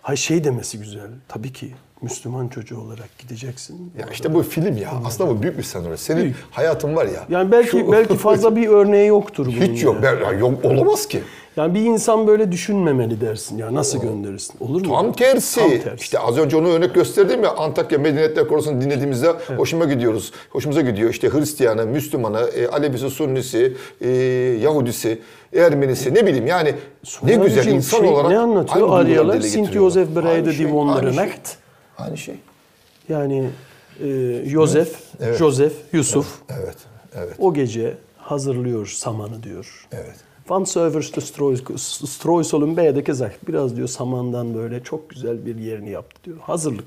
[0.01, 1.11] Hay şey demesi güzel.
[1.27, 3.91] Tabii ki Müslüman çocuğu olarak gideceksin.
[3.99, 4.91] Ya işte bu film ya.
[5.05, 5.97] Aslında bu büyük bir senaryo.
[5.97, 6.35] Senin Büyük.
[6.51, 7.25] hayatın var ya.
[7.29, 9.73] Yani belki şu- belki fazla bir örneği yoktur bunun.
[9.73, 9.95] Hiç yok.
[10.03, 10.19] yani.
[10.21, 11.21] Ben, yok olamaz ki.
[11.57, 13.73] Yani bir insan böyle düşünmemeli dersin ya.
[13.73, 14.53] Nasıl gönderirsin?
[14.59, 14.93] Olur mu?
[14.93, 15.59] Tam tersi.
[15.59, 16.01] Tam tersi.
[16.01, 20.31] İşte az önce onu örnek gösterdim ya Antakya Medeniyetler Korosu'nu dinlediğimizde hoşuma gidiyoruz.
[20.49, 21.09] Hoşumuza gidiyor.
[21.09, 24.09] İşte Hristiyanı, Müslümanı, e, Alevisi, Sunnisi, e,
[24.61, 25.21] Yahudisi,
[25.55, 26.73] Ermenisi ne bileyim yani
[27.23, 29.41] ne güzel Abicim, insan şey, olarak Ne anlatıyor Aryalar?
[29.41, 29.71] Sint.
[29.71, 31.25] Josef şey, Wondere aynı şey.
[31.25, 31.64] Nacht.
[31.97, 32.35] Aynı şey.
[33.09, 33.49] Yani
[34.03, 35.37] e, Josef, Evet.
[35.37, 36.77] Josef, Yusuf Evet,
[37.15, 39.87] evet, o gece hazırlıyor samanı diyor.
[39.91, 40.15] evet.
[40.49, 41.21] Van Söverste
[42.07, 43.47] Streusol'un B'de gesagt.
[43.47, 46.37] Biraz diyor samandan böyle çok güzel bir yerini yaptı diyor.
[46.41, 46.85] Hazırlık.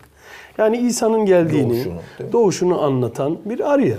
[0.59, 2.01] Yani İsa'nın geldiğini, Doğuşunu,
[2.33, 3.97] doğuşunu anlatan bir arya.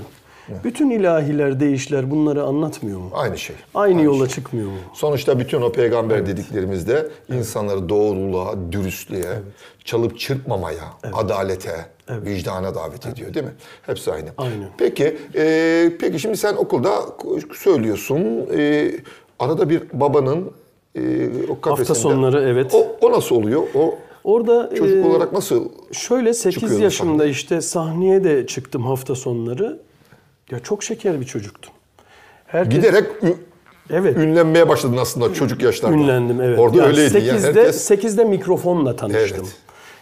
[0.63, 3.09] Bütün ilahiler, değişler bunları anlatmıyor mu?
[3.13, 3.55] Aynı şey.
[3.75, 4.77] Aynı yola çıkmıyor mu?
[4.93, 9.39] Sonuçta bütün o peygamber dediklerimizde insanları doğruluğa, dürüstlüğe,
[9.83, 10.83] çalıp çırpmamaya,
[11.13, 13.53] adalete, vicdana davet ediyor değil mi?
[13.81, 14.29] Hepsi aynı.
[14.37, 14.69] Aynen.
[14.77, 16.91] Peki, e, peki şimdi sen okulda
[17.53, 18.91] söylüyorsun, e,
[19.39, 20.51] arada bir babanın
[20.95, 21.01] e,
[21.49, 21.97] o kafesinde...
[21.97, 22.75] sonları, evet.
[22.75, 23.63] O, o nasıl oluyor?
[23.75, 25.69] O Orada çocuk e, olarak nasıl?
[25.91, 27.31] Şöyle 8 çıkıyordun yaşımda sahneye?
[27.31, 29.79] işte sahneye de çıktım hafta sonları.
[30.51, 31.73] Ya çok şeker bir çocuktum.
[32.47, 33.05] Herkes, Giderek
[33.89, 34.17] Evet.
[34.17, 35.95] ünlenmeye başladın aslında çocuk yaşlarda.
[35.95, 36.59] Ünlendim evet.
[36.59, 37.19] Orada Yani öyleydin.
[37.19, 37.91] Yani 8'de, herkes...
[37.91, 39.37] 8'de mikrofonla tanıştım.
[39.45, 39.55] Evet.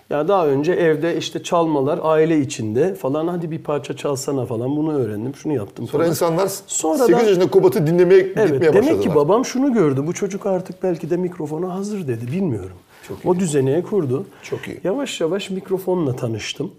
[0.09, 4.93] Ya daha önce evde işte çalmalar aile içinde falan hadi bir parça çalsana falan bunu
[4.99, 5.35] öğrendim.
[5.35, 6.09] Şunu yaptım Sonra falan.
[6.09, 9.01] insanlar Sonradan- 8 yaşında Kubat'ı dinlemeye Evet, gitmeye demek başladılar.
[9.03, 10.03] ki babam şunu gördü.
[10.07, 12.27] Bu çocuk artık belki de mikrofona hazır dedi.
[12.31, 12.77] Bilmiyorum.
[13.07, 14.25] Çok o düzeneye kurdu.
[14.43, 14.79] Çok iyi.
[14.83, 16.71] Yavaş yavaş mikrofonla tanıştım.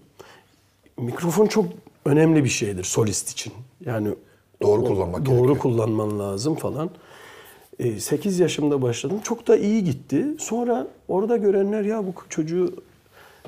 [0.97, 1.65] Mikrofon çok
[2.05, 3.53] önemli bir şeydir solist için.
[3.85, 4.07] Yani
[4.61, 5.57] Doğru kullanmak Doğru gerekiyor.
[5.57, 6.89] kullanman lazım falan.
[7.97, 9.17] 8 yaşımda başladım.
[9.23, 10.25] Çok da iyi gitti.
[10.39, 12.73] Sonra orada görenler ya bu çocuğu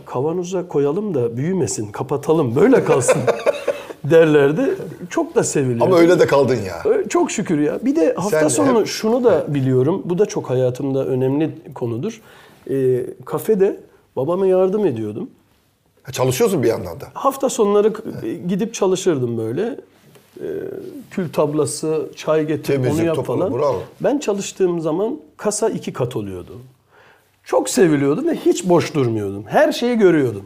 [0.05, 3.21] kavanoza koyalım da büyümesin, kapatalım, böyle kalsın
[4.03, 4.75] derlerdi.
[5.09, 5.87] Çok da seviliyor.
[5.87, 6.83] Ama öyle de kaldın ya.
[7.09, 7.79] Çok şükür ya.
[7.85, 10.01] Bir de hafta Sen sonu hep- şunu da biliyorum.
[10.05, 12.21] Bu da çok hayatımda önemli konudur.
[12.69, 13.79] Ee, kafede
[14.15, 15.29] babama yardım ediyordum.
[16.03, 17.07] Ha, Çalışıyorsun bir yandan da.
[17.13, 17.93] Hafta sonları
[18.47, 19.77] gidip çalışırdım böyle.
[20.39, 20.43] Ee,
[21.11, 23.53] kül tablası, çay getir, Temizlik, onu yap falan.
[23.53, 23.81] bravo.
[24.01, 26.57] Ben çalıştığım zaman kasa iki kat oluyordu.
[27.43, 29.43] Çok seviliyordum ve hiç boş durmuyordum.
[29.47, 30.45] Her şeyi görüyordum.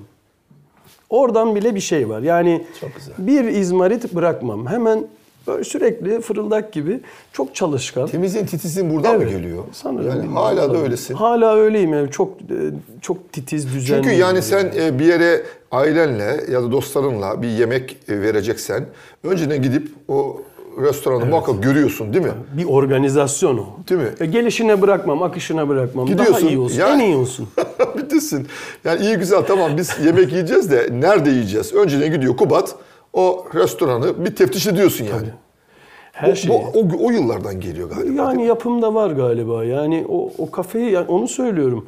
[1.09, 2.21] Oradan bile bir şey var.
[2.21, 3.15] Yani Çok güzel.
[3.17, 4.67] bir izmarit bırakmam.
[4.67, 5.07] Hemen
[5.47, 6.99] böyle sürekli fırıldak gibi
[7.33, 8.07] çok çalışkan.
[8.07, 9.63] Temizliğin titizliğin buradan mı geliyor?
[9.71, 10.09] Sanırım.
[10.09, 11.13] Yani hala da öylesin.
[11.13, 11.93] Hala öyleyim.
[11.93, 12.55] Yani çok e,
[13.01, 14.03] çok titiz, düzenli.
[14.03, 18.85] Çünkü yani sen e, bir yere ailenle ya da dostlarınla bir yemek e, vereceksen
[19.23, 20.41] önceden gidip o
[20.81, 22.31] restoranı muhakkak görüyorsun değil mi?
[22.57, 23.65] bir organizasyon o.
[23.89, 24.09] Değil mi?
[24.19, 26.07] E, gelişine bırakmam, akışına bırakmam.
[26.07, 27.47] Daha Gidiyorsun, iyi olsun, ya- en iyi olsun.
[27.97, 28.47] Bitirsin.
[28.83, 31.73] Yani iyi güzel tamam biz yemek yiyeceğiz de nerede yiyeceğiz?
[31.73, 32.75] Önceden gidiyor Kubat
[33.15, 35.27] o restoranı bir teftiş ediyorsun yani.
[36.11, 36.49] Her O- şey.
[36.51, 38.21] bu, o, o yıllardan geliyor galiba.
[38.23, 39.63] Yani yapımda var galiba.
[39.65, 41.85] Yani o, o kafeyi, yani onu söylüyorum.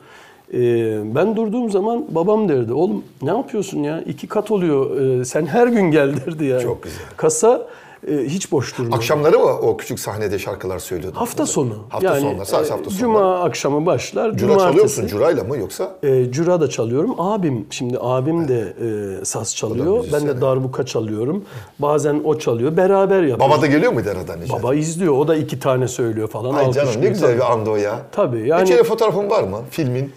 [0.54, 4.02] Ee, ben durduğum zaman babam derdi, oğlum ne yapıyorsun ya?
[4.02, 5.02] İki kat oluyor.
[5.02, 6.64] Ee, sen her gün gel derdi yani.
[6.64, 7.00] Çok güzel.
[7.18, 7.68] Kasa
[8.08, 8.98] e, hiç boş durmuyor.
[8.98, 11.20] Akşamları mı o küçük sahnede şarkılar söylüyordun?
[11.20, 11.74] Hafta sonu.
[11.90, 13.00] Hafta yani, sonları, sadece e, hafta sonları.
[13.00, 14.38] Cuma akşamı başlar.
[14.38, 15.08] Cura çalıyor musun?
[15.08, 15.96] Curayla mı yoksa?
[16.04, 17.16] E, cura da çalıyorum.
[17.18, 18.74] Abim, şimdi abim de
[19.22, 20.06] e, saz çalıyor.
[20.14, 21.44] Ben de darbuka çalıyorum.
[21.80, 22.78] Bazen o çalıyor.
[22.78, 23.56] Beraber yapıyoruz.
[23.56, 24.64] Baba da geliyor muydu aradan Necati?
[24.64, 25.14] Baba izliyor.
[25.14, 26.54] O da iki tane söylüyor falan.
[26.54, 28.00] Ay canım ne güzel bir andı o ya.
[28.12, 30.12] Tabii, yani- öyle fotoğrafın var mı filmin?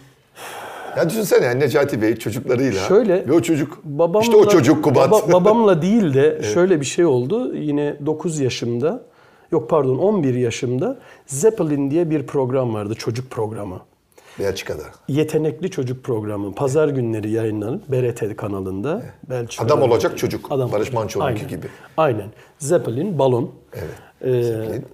[0.97, 2.81] Ya düşünsene yani Necati Bey çocuklarıyla.
[2.89, 3.79] Şöyle, Ve o çocuk.
[3.85, 5.11] Babamla, işte o çocuk Kubat.
[5.11, 7.55] baba- babamla değil de şöyle bir şey oldu.
[7.55, 9.03] Yine 9 yaşımda,
[9.53, 12.95] yok pardon 11 yaşımda Zeppelin diye bir program vardı.
[12.95, 13.81] Çocuk programı.
[14.39, 14.83] Belçika'da.
[15.09, 16.55] Yetenekli Çocuk Programı.
[16.55, 19.03] Pazar günleri yayınlanıp BRT kanalında.
[19.31, 19.75] Belçika'da.
[19.75, 20.51] Adam olacak çocuk.
[20.51, 21.67] Barış Manço'nunki gibi.
[21.97, 22.27] Aynen.
[22.59, 23.51] Zeppelin, balon.
[23.75, 23.89] Evet.
[24.43, 24.85] Zeppelin.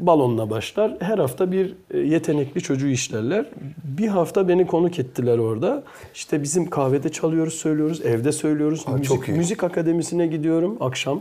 [0.00, 0.96] balonla başlar.
[1.00, 3.46] Her hafta bir e, yetenekli çocuğu işlerler.
[3.84, 5.82] Bir hafta beni konuk ettiler orada.
[6.14, 8.88] İşte bizim kahvede çalıyoruz, söylüyoruz, evde söylüyoruz.
[8.88, 9.36] müzik, çok iyi.
[9.36, 11.20] müzik akademisine gidiyorum akşam.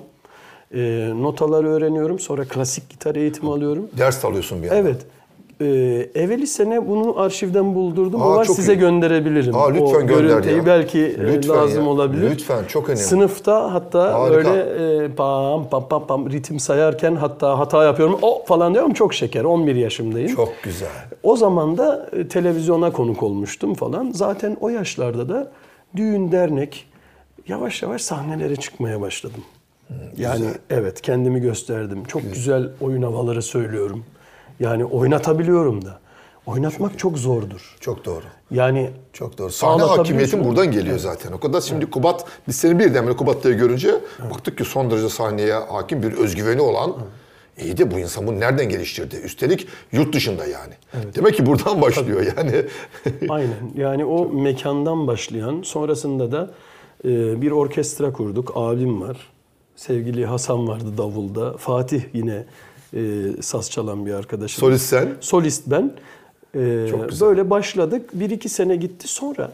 [0.74, 2.20] Ee, notaları öğreniyorum.
[2.20, 3.88] Sonra klasik gitar eğitimi alıyorum.
[3.98, 4.84] Ders de alıyorsun bir yandan.
[4.86, 5.06] Evet.
[5.62, 5.66] Ee,
[6.16, 8.22] evveli sene bunu arşivden buldurdum.
[8.22, 8.78] Aa, o var çok size iyi.
[8.80, 9.56] gönderebilirim.
[9.56, 10.66] Aa, lütfen o gönder görüntüyü ya.
[10.66, 11.90] belki e, Lütfen lazım ya.
[11.90, 12.32] olabilir.
[12.32, 13.04] Lütfen, çok önemli.
[13.04, 14.36] Sınıfta hatta Harika.
[14.36, 14.60] böyle
[15.06, 18.20] e, pam pam pam pam ritim sayarken hatta hata yapıyorum.
[18.22, 19.44] O falan diyorum çok şeker.
[19.44, 20.36] 11 yaşımdayım.
[20.36, 20.90] Çok güzel.
[21.24, 24.12] O zaman da e, televizyona konuk olmuştum falan.
[24.14, 25.52] Zaten o yaşlarda da
[25.96, 26.88] düğün dernek
[27.48, 29.42] yavaş yavaş sahnelere çıkmaya başladım.
[30.18, 32.04] Yani evet kendimi gösterdim.
[32.04, 34.04] Çok güzel oyun havaları söylüyorum.
[34.60, 36.00] Yani oynatabiliyorum da.
[36.46, 37.76] Oynatmak çok zordur.
[37.80, 38.24] Çok doğru.
[38.52, 39.52] Yani Çok doğru.
[39.52, 41.32] Sahne hakimiyetin buradan geliyor zaten.
[41.32, 43.92] O kadar şimdi Kubat, biz seni birdenbire Kubat'ta görünce
[44.32, 46.96] baktık ki son derece sahneye hakim bir özgüveni olan
[47.64, 49.16] İyi de bu insan bunu nereden geliştirdi?
[49.16, 50.74] Üstelik yurt dışında yani.
[51.16, 52.66] Demek ki buradan başlıyor yani.
[53.30, 53.72] Aynen.
[53.76, 56.52] Yani o mekandan başlayan, sonrasında da
[57.06, 58.52] e, bir orkestra kurduk.
[58.56, 59.18] Abim var.
[59.76, 61.58] Sevgili Hasan vardı davulda.
[61.58, 62.46] Fatih yine
[62.96, 63.02] e,
[63.42, 64.60] saz çalan bir arkadaşım.
[64.60, 65.10] Solist sen.
[65.22, 65.94] Solist ben.
[66.56, 67.28] E, Çok güzel.
[67.30, 68.10] böyle başladık.
[68.14, 69.52] Bir iki sene gitti sonra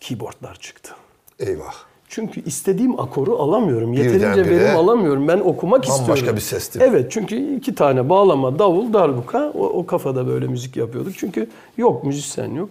[0.00, 0.94] keyboardlar çıktı.
[1.38, 1.74] Eyvah.
[2.08, 3.92] Çünkü istediğim akoru alamıyorum.
[3.92, 5.28] Yeterince verim alamıyorum.
[5.28, 6.36] Ben okumak istiyorum.
[6.36, 6.96] bir ses değil mi?
[6.96, 11.12] Evet çünkü iki tane bağlama, davul, darbuka o, o kafada böyle müzik yapıyorduk.
[11.18, 12.68] Çünkü yok müzisyen yok.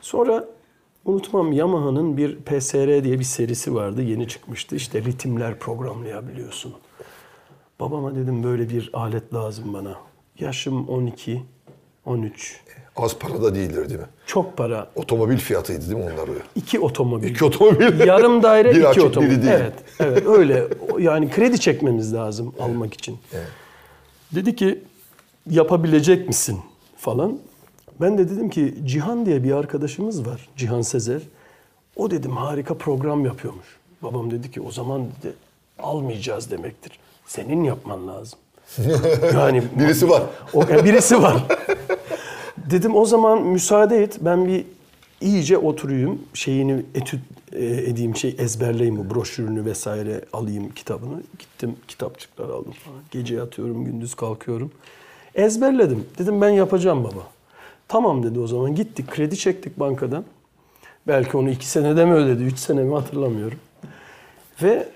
[0.00, 0.44] Sonra
[1.04, 4.02] unutmam Yamaha'nın bir PSR diye bir serisi vardı.
[4.02, 4.76] Yeni çıkmıştı.
[4.76, 6.74] İşte ritimler programlayabiliyorsun.
[7.80, 9.94] Babama dedim böyle bir alet lazım bana.
[10.38, 11.42] Yaşım 12,
[12.06, 12.60] 13.
[12.96, 14.06] Az para da değildir değil mi?
[14.26, 14.90] Çok para.
[14.94, 16.32] Otomobil fiyatıydı değil mi onlar o?
[16.56, 17.28] İki otomobil.
[17.30, 18.00] İki otomobil.
[18.06, 19.30] Yarım daire Bir iki otomobil.
[19.42, 19.52] değil.
[19.52, 20.68] Evet, evet öyle.
[20.98, 23.18] Yani kredi çekmemiz lazım almak için.
[24.34, 24.82] Dedi ki
[25.50, 26.60] yapabilecek misin
[26.96, 27.38] falan.
[28.00, 30.48] Ben de dedim ki Cihan diye bir arkadaşımız var.
[30.56, 31.22] Cihan Sezer.
[31.96, 33.66] O dedim harika program yapıyormuş.
[34.02, 35.34] Babam dedi ki o zaman dedi
[35.78, 36.98] almayacağız demektir.
[37.30, 38.38] Senin yapman lazım.
[39.34, 40.22] Yani Birisi var.
[40.54, 41.36] o, e, birisi var.
[42.56, 44.64] Dedim o zaman müsaade et ben bir
[45.20, 47.20] iyice oturayım şeyini etüt
[47.52, 51.22] e, edeyim şey ezberleyeyim bu broşürünü vesaire alayım kitabını.
[51.38, 52.98] Gittim kitapçıklar aldım falan.
[53.10, 54.72] Gece yatıyorum gündüz kalkıyorum.
[55.34, 56.04] Ezberledim.
[56.18, 57.26] Dedim ben yapacağım baba.
[57.88, 60.24] Tamam dedi o zaman gittik kredi çektik bankadan.
[61.06, 63.58] Belki onu iki senede mi ödedi, üç sene mi hatırlamıyorum.
[64.62, 64.88] Ve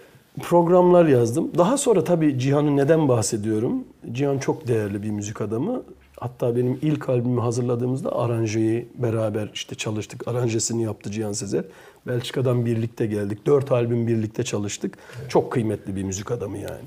[0.42, 1.51] programlar yazdım.
[1.59, 3.85] Daha sonra tabii Cihan'ı neden bahsediyorum?
[4.12, 5.83] Cihan çok değerli bir müzik adamı.
[6.20, 10.29] Hatta benim ilk albümü hazırladığımızda aranjeyi beraber işte çalıştık.
[10.29, 11.64] Aranjesini yaptı Cihan Sezer.
[12.07, 13.47] Belçika'dan birlikte geldik.
[13.47, 14.99] Dört albüm birlikte çalıştık.
[15.29, 16.85] Çok kıymetli bir müzik adamı yani.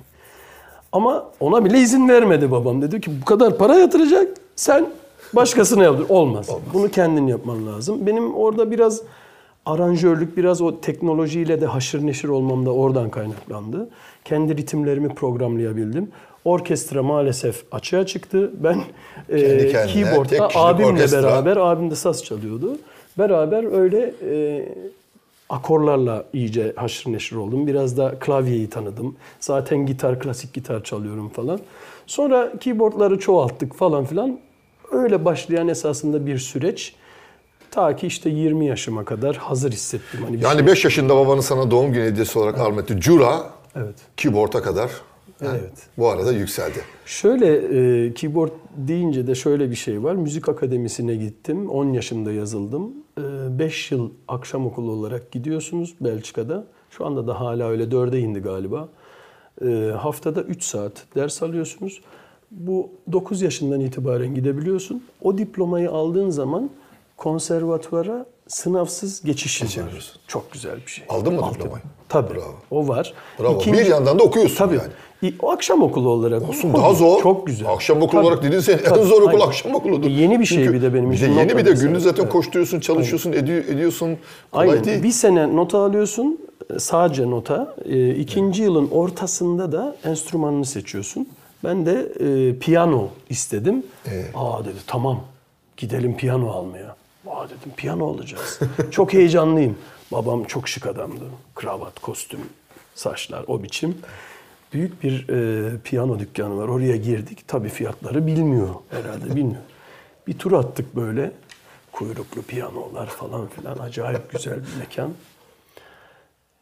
[0.92, 2.82] Ama ona bile izin vermedi babam.
[2.82, 4.90] Dedi ki bu kadar para yatıracak sen
[5.34, 6.06] başkasına yaptır.
[6.10, 6.50] Olmaz.
[6.74, 8.06] Bunu kendin yapman lazım.
[8.08, 9.02] Benim orada biraz
[9.68, 13.90] aranjörlük biraz o teknolojiyle de haşır neşir olmam da oradan kaynaklandı.
[14.26, 16.10] Kendi ritimlerimi programlayabildim.
[16.46, 18.52] Orkestra maalesef açığa çıktı.
[18.64, 18.82] Ben
[19.30, 21.24] e, Kendi kendine, tek keyboardda abimle orkestra.
[21.24, 22.78] beraber, abim de saz çalıyordu.
[23.18, 24.66] Beraber öyle e,
[25.50, 27.68] akorlarla iyice haşır neşir oldum.
[27.68, 29.16] Biraz da klavyeyi tanıdım.
[29.40, 31.60] Zaten gitar, klasik gitar çalıyorum falan.
[32.08, 34.40] Sonra keyboardları çoğalttık falan filan.
[34.92, 36.96] Öyle başlayan esasında bir süreç.
[37.72, 40.20] Ta ki işte 20 yaşıma kadar hazır hissettim.
[40.26, 42.96] Hani Yani şey- 5 yaşında babanın sana doğum günü hediyesi olarak armağan etti.
[43.00, 43.44] Cura,
[43.76, 43.96] Evet.
[44.18, 44.92] keyboard'a kadar
[45.42, 45.74] yani Evet.
[45.98, 46.80] bu arada yükseldi.
[47.06, 47.56] Şöyle
[48.08, 50.16] e, keyboard deyince de şöyle bir şey var.
[50.16, 51.70] Müzik akademisine gittim.
[51.70, 52.94] 10 yaşında yazıldım.
[53.50, 56.66] 5 yıl akşam okulu olarak gidiyorsunuz Belçika'da.
[56.92, 58.90] Şu anda da hala öyle 4'e indi galiba.
[59.66, 62.02] E, haftada 3 saat ders alıyorsunuz.
[62.52, 65.04] Bu 9 yaşından itibaren gidebiliyorsun.
[65.22, 66.70] O diplomayı aldığın zaman
[67.18, 69.60] konservatuvara sınavsız geçiş.
[69.62, 70.22] Geçebiliyorsun.
[70.28, 71.06] Çok güzel bir şey.
[71.10, 71.54] Aldın mı Aldım.
[71.54, 71.84] diplomayı?
[72.10, 72.34] Tabii.
[72.36, 72.56] Bravo.
[72.72, 73.14] O var.
[73.40, 73.56] Bravo.
[73.60, 74.76] İkinci- Bir yandan da okuyorsun Tabii.
[74.76, 75.34] yani.
[75.42, 76.50] O akşam okulu olarak.
[76.50, 77.22] Olsun daha zor.
[77.22, 77.70] Çok güzel.
[77.70, 78.28] Akşam okulu Tabii.
[78.28, 79.48] olarak dedin sen en zor okul aynen.
[79.48, 80.08] akşam okuludur.
[80.10, 81.34] E, yeni bir şey Çünkü bir de benim Bir de için.
[81.40, 82.32] yeni bir de günlük zaten Evet.
[82.34, 84.18] koşturuyorsun, çalışıyorsun, ediyor, ediyorsun.
[84.52, 84.84] Kolay Aynen.
[84.84, 85.04] değil.
[85.04, 86.40] Bir sene nota alıyorsun,
[86.76, 87.76] e, sadece nota.
[87.86, 91.30] E, ikinci yılın ortasında da enstrümanını seçiyorsun.
[91.64, 93.84] Ben de e, piyano istedim.
[94.36, 95.20] Aa dedi tamam
[95.78, 96.96] gidelim piyano almaya.
[97.30, 98.60] Aa dedim piyano alacağız.
[98.92, 99.78] çok heyecanlıyım.
[100.12, 101.24] Babam çok şık adamdı.
[101.56, 102.40] Kravat, kostüm,
[102.96, 103.98] saçlar o biçim.
[104.74, 106.68] Büyük bir e, piyano dükkanı var.
[106.68, 107.48] Oraya girdik.
[107.48, 109.62] Tabii fiyatları bilmiyor herhalde bilmiyor.
[110.28, 111.32] Bir tur attık böyle.
[111.92, 113.78] Kuyruklu piyanolar falan filan.
[113.78, 115.14] Acayip güzel bir mekan.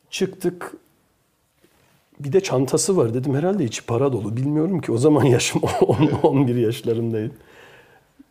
[0.10, 0.72] Çıktık.
[2.20, 3.36] Bir de çantası var dedim.
[3.36, 4.38] Herhalde içi para dolu.
[4.38, 4.92] Bilmiyorum ki.
[4.92, 7.34] O zaman yaşım 10, 11 yaşlarındayım.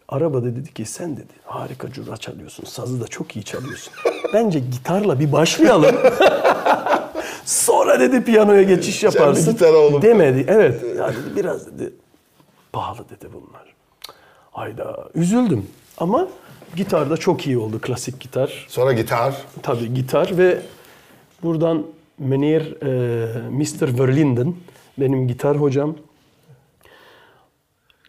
[0.09, 2.64] Arabada dedi ki sen dedi harika cura çalıyorsun.
[2.64, 3.93] Sazı da çok iyi çalıyorsun.
[4.35, 5.97] Bence gitarla bir başlayalım.
[7.45, 9.53] Sonra dedi piyanoya geçiş yaparsın.
[9.53, 10.03] gitar oğlum.
[10.03, 10.45] Demedi.
[10.49, 10.83] Evet.
[10.99, 11.93] Ya dedi, biraz dedi
[12.73, 13.75] pahalı dedi bunlar.
[14.55, 15.67] Ayda üzüldüm.
[15.99, 16.29] Ama
[16.77, 17.81] gitar da çok iyi oldu.
[17.81, 18.67] Klasik gitar.
[18.69, 19.35] Sonra gitar.
[19.62, 20.59] Tabii gitar ve
[21.43, 21.87] buradan
[22.19, 23.99] Meneer e, Mr.
[23.99, 24.55] Verlinden
[24.99, 25.97] benim gitar hocam.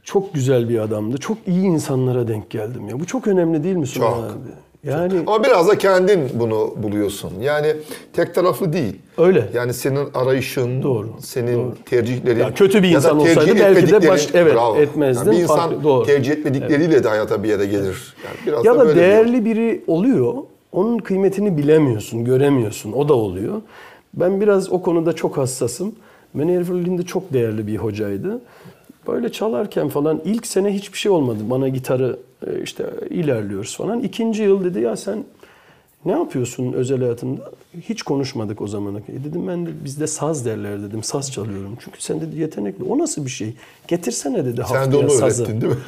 [0.06, 1.18] Çok güzel bir adamdı.
[1.18, 3.00] Çok iyi insanlara denk geldim ya.
[3.00, 4.24] Bu çok önemli değil mi Süleyman Çok.
[4.24, 4.90] abi?
[4.90, 7.32] Yani Ama biraz da kendin bunu buluyorsun.
[7.42, 7.68] Yani
[8.14, 8.96] tek taraflı değil.
[9.18, 9.50] Öyle.
[9.54, 11.76] Yani senin arayışın, Doğru, senin doğru.
[11.86, 12.40] tercihlerin.
[12.40, 14.76] Ya kötü bir ya da insan olsaydı belki de baş- evet, Bravo.
[14.78, 15.28] etmezdim.
[15.28, 16.06] Yani bir insan Farklı, doğru.
[16.06, 18.16] tercih etmedikleriyle de hayata bir yere gelir.
[18.26, 20.34] Yani biraz ya da bir- değerli biri oluyor.
[20.72, 22.92] Onun kıymetini bilemiyorsun, göremiyorsun.
[22.92, 23.62] O da oluyor.
[24.14, 25.96] Ben biraz o konuda çok hassasım.
[26.34, 28.42] Meneer Verlinden de çok değerli bir hocaydı.
[29.08, 31.38] Böyle çalarken falan ilk sene hiçbir şey olmadı.
[31.50, 34.00] Bana gitarı e, işte ilerliyoruz falan.
[34.00, 35.24] İkinci yıl dedi ya sen
[36.06, 37.52] ne yapıyorsun özel hayatında?
[37.82, 38.98] Hiç konuşmadık o zamana.
[39.00, 41.04] E Dedim ben de bizde saz derler dedim.
[41.04, 41.78] Saz çalıyorum.
[41.80, 42.84] Çünkü sen dedi yetenekli.
[42.84, 43.54] O nasıl bir şey?
[43.88, 45.44] Getirsene dedi Sen de haftaya onu sazı.
[45.44, 45.80] öğrettin değil mi?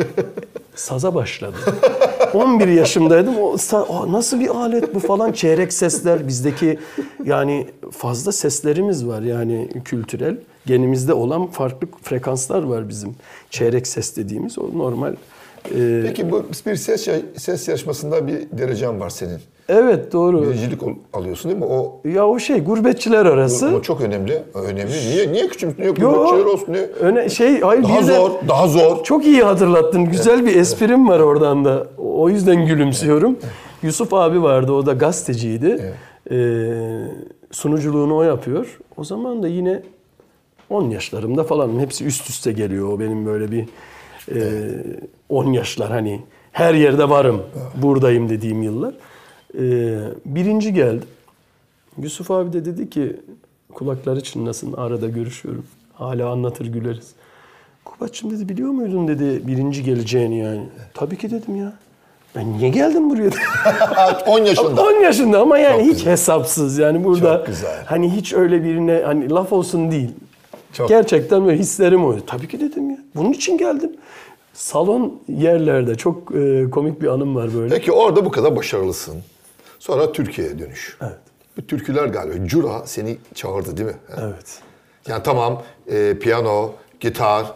[0.76, 1.56] Saza başladı.
[2.34, 3.34] 11 yaşındaydım.
[3.38, 3.58] O,
[4.12, 6.80] nasıl bir alet bu falan çeyrek sesler bizdeki
[7.26, 13.16] yani fazla seslerimiz var yani kültürel genimizde olan farklı frekanslar var bizim.
[13.50, 15.16] Çeyrek ses dediğimiz o normal.
[15.76, 19.40] Ee, Peki bu bir ses ses yarışmasında bir derecen var senin.
[19.70, 20.42] Evet doğru.
[20.42, 21.66] Birincilik ol- alıyorsun değil mi?
[21.70, 23.68] O Ya o şey gurbetçiler arası.
[23.68, 24.44] ama çok önemli.
[24.54, 24.92] Önemli.
[24.92, 26.84] Niye niye Yo, gurbetçiler olsun niye?
[27.00, 29.04] öne şey hayır Daha bir de- zor, daha zor.
[29.04, 30.06] Çok iyi hatırlattın.
[30.06, 31.88] Güzel bir esprim var oradan da.
[31.98, 33.38] O yüzden gülümsüyorum.
[33.84, 34.72] Yusuf abi vardı.
[34.72, 35.94] O da gazeteciydi.
[36.32, 36.36] Ee,
[37.52, 38.80] sunuculuğunu o yapıyor.
[38.98, 39.82] O zaman da yine
[40.70, 41.80] 10 yaşlarımda falan.
[41.80, 42.94] Hepsi üst üste geliyor.
[42.94, 43.66] O benim böyle bir
[44.36, 44.40] e,
[45.30, 47.42] 10 yaşlar hani her yerde varım.
[47.82, 48.94] Buradayım dediğim yıllar.
[49.58, 51.08] Ee, birinci geldim.
[52.02, 53.16] Yusuf abi de dedi ki
[53.74, 55.66] kulakları çınlasın arada görüşüyorum.
[55.94, 57.12] Hala anlatır güleriz.
[57.86, 60.64] Kubatçım dedi biliyor muydun dedi birinci geleceğini yani.
[60.94, 61.74] Tabii ki dedim ya.
[62.36, 63.30] Ben niye geldim buraya?
[64.28, 64.82] 10 yaşında.
[64.84, 66.12] 10 yaşında ama yani Çok hiç güzel.
[66.12, 67.84] hesapsız yani burada Çok güzel.
[67.86, 70.10] hani hiç öyle birine hani laf olsun değil.
[70.74, 70.90] Çok.
[70.90, 72.22] Gerçekten böyle hislerim oydu.
[72.28, 72.98] Tabii ki dedim ya.
[73.16, 73.92] Bunun için geldim.
[74.54, 77.76] Salon yerlerde çok e, komik bir anım var böyle.
[77.76, 79.16] Peki orada bu kadar başarılısın.
[79.80, 80.98] Sonra Türkiye'ye dönüş.
[81.02, 81.18] Evet.
[81.58, 82.48] Bu türküler galiba.
[82.48, 83.96] Cura seni çağırdı değil mi?
[84.18, 84.60] Evet.
[85.08, 87.54] Yani tamam e, piyano, gitar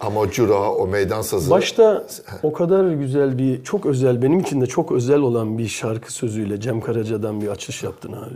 [0.00, 1.50] ama Cura o meydan sazı.
[1.50, 2.06] Başta
[2.42, 6.60] o kadar güzel bir, çok özel, benim için de çok özel olan bir şarkı sözüyle
[6.60, 8.34] Cem Karaca'dan bir açış yaptın abi.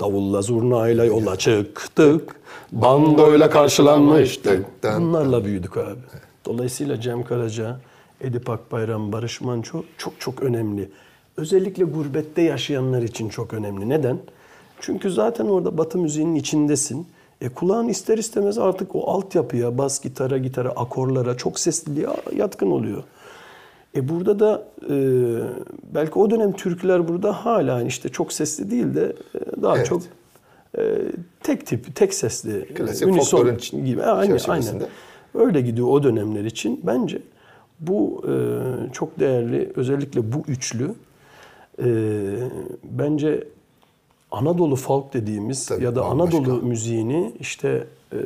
[0.00, 2.36] Davulla zurnayla yola çıktık,
[2.72, 4.66] bandoyla karşılanmıştık.
[4.82, 6.00] Bunlarla büyüdük abi.
[6.44, 7.80] Dolayısıyla Cem Karaca,
[8.20, 10.90] Edip Akbayram, Barış Manço çok çok önemli.
[11.36, 13.88] Özellikle gurbette yaşayanlar için çok önemli.
[13.88, 14.18] Neden?
[14.80, 17.06] Çünkü zaten orada Batı müziğinin içindesin.
[17.40, 23.02] E kulağın ister istemez artık o altyapıya, bas gitara, gitara, akorlara, çok sesliliğe yatkın oluyor.
[23.96, 24.96] E burada da e,
[25.94, 29.86] belki o dönem türküler burada hala işte çok sesli değil de e, daha Evet.
[29.86, 30.02] çok
[30.78, 30.82] e,
[31.42, 34.02] tek tip, tek sesli, Klasik unison gibi.
[34.02, 34.36] Aynen, aynen.
[34.36, 34.86] çerçevesinde.
[35.34, 36.80] Öyle gidiyor o dönemler için.
[36.82, 37.18] Bence
[37.80, 38.32] bu e,
[38.92, 40.90] çok değerli, özellikle bu üçlü
[41.78, 41.86] e,
[42.84, 43.44] bence
[44.30, 46.38] Anadolu folk dediğimiz Tabii, ya da bambaşka.
[46.38, 48.18] Anadolu müziğini işte e,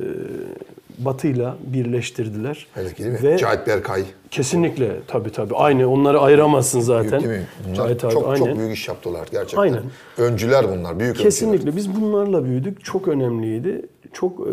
[0.98, 2.66] Batı'yla birleştirdiler.
[2.74, 3.22] Hele ki değil mi?
[3.22, 4.04] Ve Cahit Berkay.
[4.30, 7.20] kesinlikle tabii tabii aynı onları ayıramazsın zaten.
[7.20, 7.46] Değil mi?
[7.64, 8.44] Bunlar Cahit abi, çok, aynen.
[8.44, 9.58] çok büyük iş yaptılar gerçekten.
[9.62, 9.82] Aynen.
[10.18, 11.24] Öncüler bunlar, büyük öncüler.
[11.24, 12.84] Kesinlikle biz bunlarla büyüdük.
[12.84, 13.86] Çok önemliydi.
[14.12, 14.52] Çok e,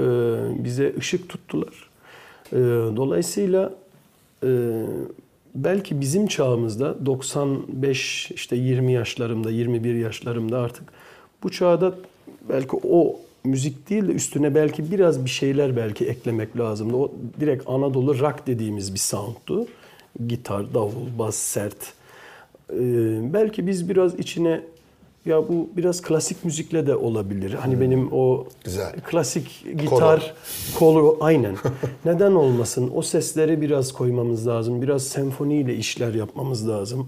[0.63, 1.89] bize ışık tuttular.
[2.51, 2.57] E,
[2.95, 3.73] dolayısıyla
[4.43, 4.49] e,
[5.55, 10.83] belki bizim çağımızda 95 işte 20 yaşlarımda 21 yaşlarımda artık
[11.43, 11.95] bu çağda
[12.49, 16.95] belki o müzik değil de üstüne belki biraz bir şeyler belki eklemek lazımdı.
[16.95, 19.67] O direkt Anadolu rock dediğimiz bir soundtu.
[20.27, 21.93] Gitar, davul, bas, sert.
[22.73, 22.73] Ee,
[23.33, 24.61] belki biz biraz içine
[25.25, 27.53] ya bu biraz klasik müzikle de olabilir.
[27.53, 28.93] Hani benim o Güzel.
[29.03, 30.33] klasik gitar
[30.79, 31.55] kolu aynen.
[32.05, 32.91] Neden olmasın?
[32.95, 34.81] O sesleri biraz koymamız lazım.
[34.81, 37.07] Biraz senfoniyle işler yapmamız lazım.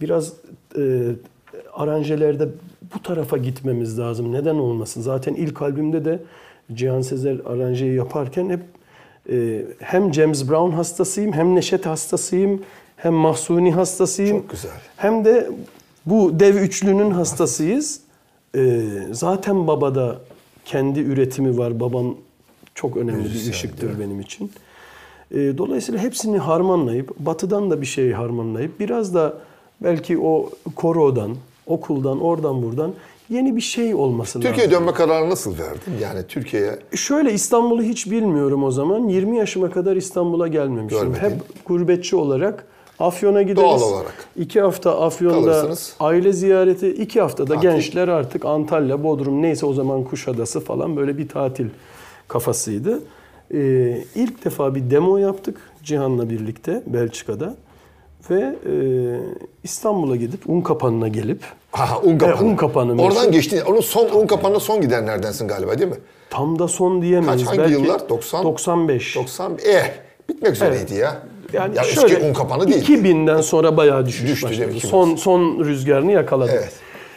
[0.00, 0.32] Biraz
[0.78, 1.02] e,
[1.72, 2.48] aranjelerde
[2.94, 4.32] bu tarafa gitmemiz lazım.
[4.32, 5.00] Neden olmasın?
[5.00, 6.22] Zaten ilk albümde de
[6.74, 8.60] Cihan Sezer aranjeyi yaparken hep
[9.32, 12.62] e, hem James Brown hastasıyım, hem Neşet hastasıyım,
[12.96, 14.38] hem Mahsuni hastasıyım.
[14.40, 14.70] Çok güzel.
[14.96, 15.50] Hem de
[16.06, 18.00] bu dev üçlünün hastasıyız.
[18.56, 20.20] Ee, zaten babada
[20.64, 21.80] kendi üretimi var.
[21.80, 22.14] Babam
[22.74, 24.50] çok önemli bir Müzisyen, ışıktır benim için.
[25.30, 29.38] Ee, dolayısıyla hepsini harmanlayıp, batıdan da bir şey harmanlayıp, biraz da
[29.82, 32.94] belki o korodan, okuldan, oradan buradan
[33.28, 34.50] yeni bir şey olması lazım.
[34.50, 35.92] Türkiye'ye dönme kararı nasıl verdin?
[36.02, 39.08] Yani Türkiye'ye Şöyle İstanbul'u hiç bilmiyorum o zaman.
[39.08, 41.12] 20 yaşıma kadar İstanbul'a gelmemiştim.
[41.12, 41.20] Görmedin.
[41.20, 42.66] Hep gurbetçi olarak
[43.00, 43.62] Afyon'a gideriz.
[43.80, 44.14] Doğal olarak.
[44.36, 45.94] İki hafta Afyon'da Kalırsınız.
[46.00, 47.68] aile ziyareti, iki haftada Tatil.
[47.68, 51.66] gençler artık Antalya, Bodrum neyse o zaman Kuşadası falan böyle bir tatil
[52.28, 53.02] kafasıydı.
[53.54, 57.56] Ee, ilk defa bir demo yaptık Cihan'la birlikte Belçika'da.
[58.30, 58.72] Ve e,
[59.64, 61.40] İstanbul'a gidip Unkapanı'na gelip
[61.72, 62.46] Ha, un kapanı.
[62.48, 63.08] E, un kapanı meşhur.
[63.10, 63.60] Oradan geçtin.
[63.68, 65.96] Onun son un kapanına son gidenlerdensin galiba değil mi?
[66.30, 67.44] tam da son diyemeyiz.
[67.44, 68.08] Kaç, hangi Belki yıllar?
[68.08, 68.44] 90?
[68.44, 69.16] 95.
[69.16, 69.92] 90 eh
[70.28, 70.92] bitmek üzereydi Evet.
[71.00, 71.22] ya.
[71.52, 72.88] Yani ya şöyle, eski un kapanı değil.
[72.88, 74.70] 2000'den sonra bayağı düşüş Düştü başladı.
[74.70, 74.86] değil?
[74.86, 76.50] Son son rüzgarını yakaladı.
[76.54, 76.72] Evet.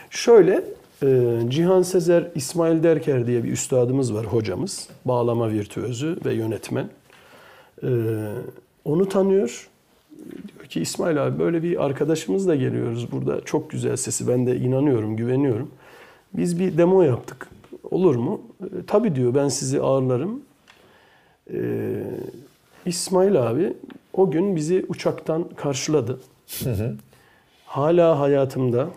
[0.10, 0.64] Şöyle
[1.04, 4.88] e, Cihan Sezer İsmail Derker diye bir üstadımız var hocamız.
[5.06, 6.90] Bağlama virtüözü ve yönetmen.
[7.84, 7.90] E,
[8.86, 9.68] onu tanıyor.
[10.32, 13.42] Diyor ki İsmail abi böyle bir arkadaşımızla geliyoruz burada.
[13.46, 14.28] Çok güzel sesi.
[14.28, 15.72] Ben de inanıyorum, güveniyorum.
[16.34, 17.48] Biz bir demo yaptık.
[17.92, 18.42] Olur mu?
[18.64, 20.42] E, tabii diyor ben sizi ağırlarım.
[21.54, 21.58] Ee,
[22.90, 23.74] İsmail abi
[24.14, 26.20] o gün bizi uçaktan karşıladı.
[27.66, 28.88] Hala hayatımda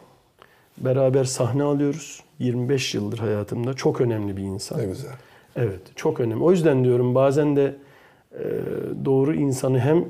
[0.78, 2.22] beraber sahne alıyoruz.
[2.38, 3.74] 25 yıldır hayatımda.
[3.74, 4.78] Çok önemli bir insan.
[4.78, 5.12] Ne güzel.
[5.56, 6.42] Evet, çok önemli.
[6.42, 7.74] O yüzden diyorum bazen de
[8.32, 8.44] e,
[9.04, 10.04] doğru insanı hem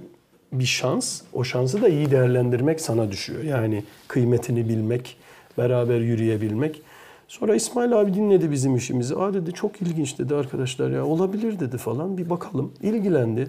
[0.53, 3.43] bir şans, o şansı da iyi değerlendirmek sana düşüyor.
[3.43, 5.17] Yani kıymetini bilmek,
[5.59, 6.83] beraber yürüyebilmek.
[7.29, 9.17] Sonra İsmail abi dinledi bizim işimizi.
[9.17, 12.19] Aa dedi çok ilginç dedi arkadaşlar ya olabilir dedi falan.
[12.19, 12.73] Bir bakalım.
[12.83, 13.49] İlgilendi.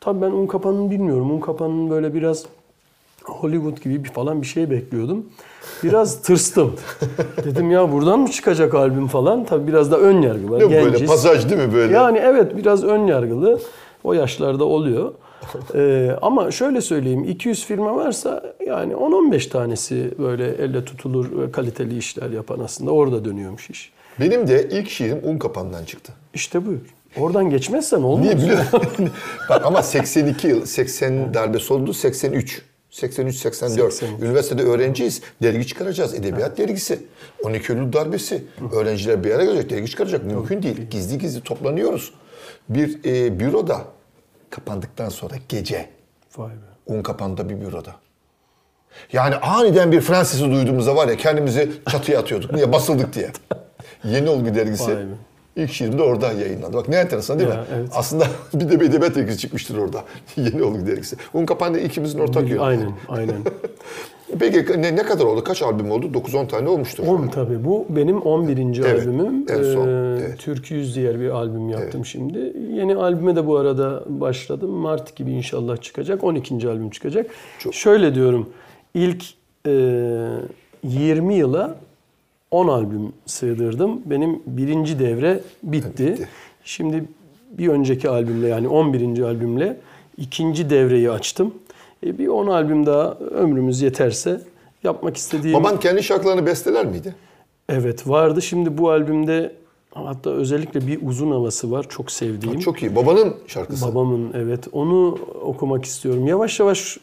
[0.00, 1.30] Tabii ben Unkapan'ın bilmiyorum.
[1.30, 2.44] Unkapan'ın böyle biraz
[3.24, 5.26] Hollywood gibi bir falan bir şey bekliyordum.
[5.82, 6.74] Biraz tırstım.
[7.44, 9.44] Dedim ya buradan mı çıkacak albüm falan.
[9.44, 10.60] Tabii biraz da ön yargı var.
[10.60, 11.08] Ne bu böyle Genciz.
[11.08, 11.94] pasaj değil mi böyle?
[11.94, 13.60] Yani evet biraz ön yargılı.
[14.04, 15.12] O yaşlarda oluyor.
[15.74, 21.98] Ee, ama şöyle söyleyeyim 200 firma varsa yani 10-15 tanesi böyle elle tutulur ve kaliteli
[21.98, 23.92] işler yapan aslında orada dönüyormuş iş.
[24.20, 26.12] Benim de ilk şiirim un kapanından çıktı.
[26.34, 26.80] İşte buyur.
[27.20, 28.24] Oradan geçmezsen olmaz.
[28.24, 29.10] Niye biliyor musun?
[29.48, 32.62] Bak ama 82 yıl, 80 darbesi oldu, 83.
[32.90, 33.32] 83-84.
[33.32, 34.02] 83.
[34.22, 35.22] Üniversitede öğrenciyiz.
[35.42, 36.14] Dergi çıkaracağız.
[36.14, 36.98] Edebiyat dergisi.
[37.44, 38.44] 12 Eylül darbesi.
[38.72, 39.70] Öğrenciler bir araya gelecek.
[39.70, 40.24] Dergi çıkaracak.
[40.24, 40.76] Mümkün değil.
[40.90, 42.12] Gizli gizli toplanıyoruz.
[42.68, 43.80] Bir e, büroda
[44.50, 45.88] kapandıktan sonra gece
[46.36, 46.94] Vay be.
[46.94, 47.94] un kapandı bir büroda.
[49.12, 52.52] Yani aniden bir Fransız'ı duyduğumuzda var ya kendimizi çatıya atıyorduk.
[52.52, 52.72] Niye?
[52.72, 53.30] Basıldık diye.
[54.04, 54.86] Yeni Olgu dergisi.
[54.96, 55.10] Vay be.
[55.56, 56.76] İlk şiirim de orada yayınlandı.
[56.76, 57.62] Bak ne enteresan değil Ya, mi?
[57.76, 57.88] evet.
[57.94, 60.04] Aslında bir de bir edebiyat dergisi çıkmıştır orada.
[60.36, 61.16] Yeni Olgu dergisi.
[61.34, 62.60] Un kapandı ikimizin ortak yönü.
[62.60, 63.36] Aynen, aynen.
[64.38, 65.44] Peki ne, ne kadar oldu?
[65.44, 66.06] Kaç albüm oldu?
[66.06, 67.04] 9-10 tane olmuştur.
[67.06, 67.64] 10 tabii.
[67.64, 68.80] Bu benim 11.
[68.84, 69.44] Evet, albümüm.
[69.48, 70.38] en son, Ee, evet.
[70.38, 72.52] Türkü Yüz diğer bir albüm yaptım şimdi.
[72.72, 74.70] Yeni albüme de bu arada başladım.
[74.70, 76.24] Mart gibi inşallah çıkacak.
[76.24, 76.68] 12.
[76.68, 77.26] albüm çıkacak.
[77.72, 78.48] Şöyle diyorum.
[78.94, 79.24] İlk
[79.66, 79.70] e,
[80.84, 81.76] 20 yıla
[82.56, 84.02] 10 albüm sığdırdım.
[84.06, 85.88] Benim birinci devre bitti.
[85.88, 86.28] Bitti.
[86.64, 87.04] Şimdi
[87.50, 89.22] bir önceki albümle yani 11.
[89.22, 89.80] albümle
[90.16, 91.54] ikinci devreyi açtım.
[92.06, 94.40] E, bir 10 albüm daha ömrümüz yeterse
[94.84, 95.58] yapmak istediğim...
[95.58, 97.14] Baban kendi şarkılarını besteler miydi?
[97.68, 98.42] Evet vardı.
[98.42, 99.52] Şimdi bu albümde
[99.94, 101.86] hatta özellikle bir uzun havası var.
[101.88, 102.60] Çok sevdiğim.
[102.60, 102.96] Çok iyi.
[102.96, 103.86] Babanın şarkısı.
[103.86, 106.26] Babamın evet onu okumak istiyorum.
[106.26, 106.98] Yavaş yavaş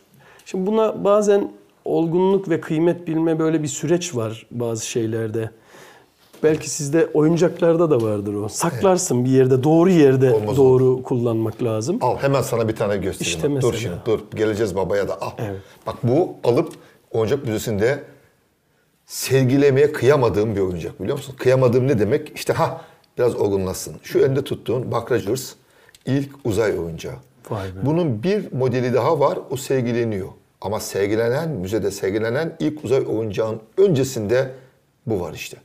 [0.45, 1.51] şimdi buna bazen
[1.85, 5.49] olgunluk ve kıymet bilme böyle bir süreç var bazı şeylerde.
[6.43, 8.49] Belki sizde oyuncaklarda da vardır o.
[8.49, 11.97] Saklarsın bir yerde, doğru yerde Olmaz doğru kullanmak lazım.
[12.01, 13.37] Al hemen sana bir tane göstereyim.
[13.37, 13.93] İşte Bak, dur mesela.
[14.05, 14.37] şimdi dur.
[14.37, 15.31] Geleceğiz babaya da al.
[15.37, 15.61] Evet.
[15.87, 16.73] Bak bu alıp
[17.11, 18.03] oyuncak müzesinde
[19.05, 21.35] sergilemeye kıyamadığım bir oyuncak biliyor musun?
[21.37, 22.31] Kıyamadığım ne demek?
[22.35, 22.81] İşte ha
[23.17, 23.95] biraz olgunlaşsın.
[24.03, 25.53] Şu elinde tuttuğun Bakrajers
[26.05, 27.15] ilk uzay oyuncağı.
[27.49, 27.79] Vay be.
[27.85, 29.39] Bunun bir modeli daha var.
[29.49, 30.27] O sergileniyor.
[30.63, 34.51] Ama sergilenen, müzede sergilenen ilk uzay oyuncağın öncesinde
[35.05, 35.57] bu var işte.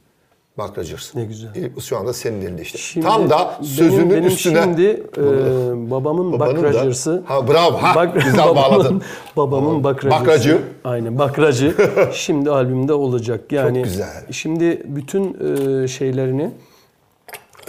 [0.59, 1.15] Bakrajers.
[1.15, 1.49] Ne güzel.
[1.55, 2.79] İlk- Şu anda senin elinde işte.
[2.79, 4.63] Şimdi Tam da benim- sözünün benim üstüne.
[4.63, 4.83] şimdi
[5.17, 5.23] e,
[5.91, 7.23] babamın da- bakracırsı.
[7.27, 7.77] Ha, bravo.
[7.77, 9.03] Ha, güzel babamın- bağladın.
[9.37, 10.21] Babamın bakracırsı.
[10.21, 10.63] Bakracı.
[10.85, 11.75] Aynen bakracı.
[12.13, 13.53] şimdi albümde olacak.
[13.53, 14.25] Yani güzel.
[14.31, 15.37] Şimdi bütün
[15.85, 16.51] e, şeylerini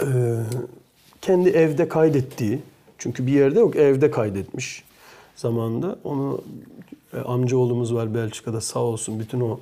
[0.00, 0.06] e,
[1.22, 2.58] kendi evde kaydettiği.
[2.98, 4.84] Çünkü bir yerde yok evde kaydetmiş
[5.36, 5.96] zamanında.
[6.04, 6.40] Onu
[7.26, 9.60] amcaoğlumuz var Belçika'da sağ olsun bütün o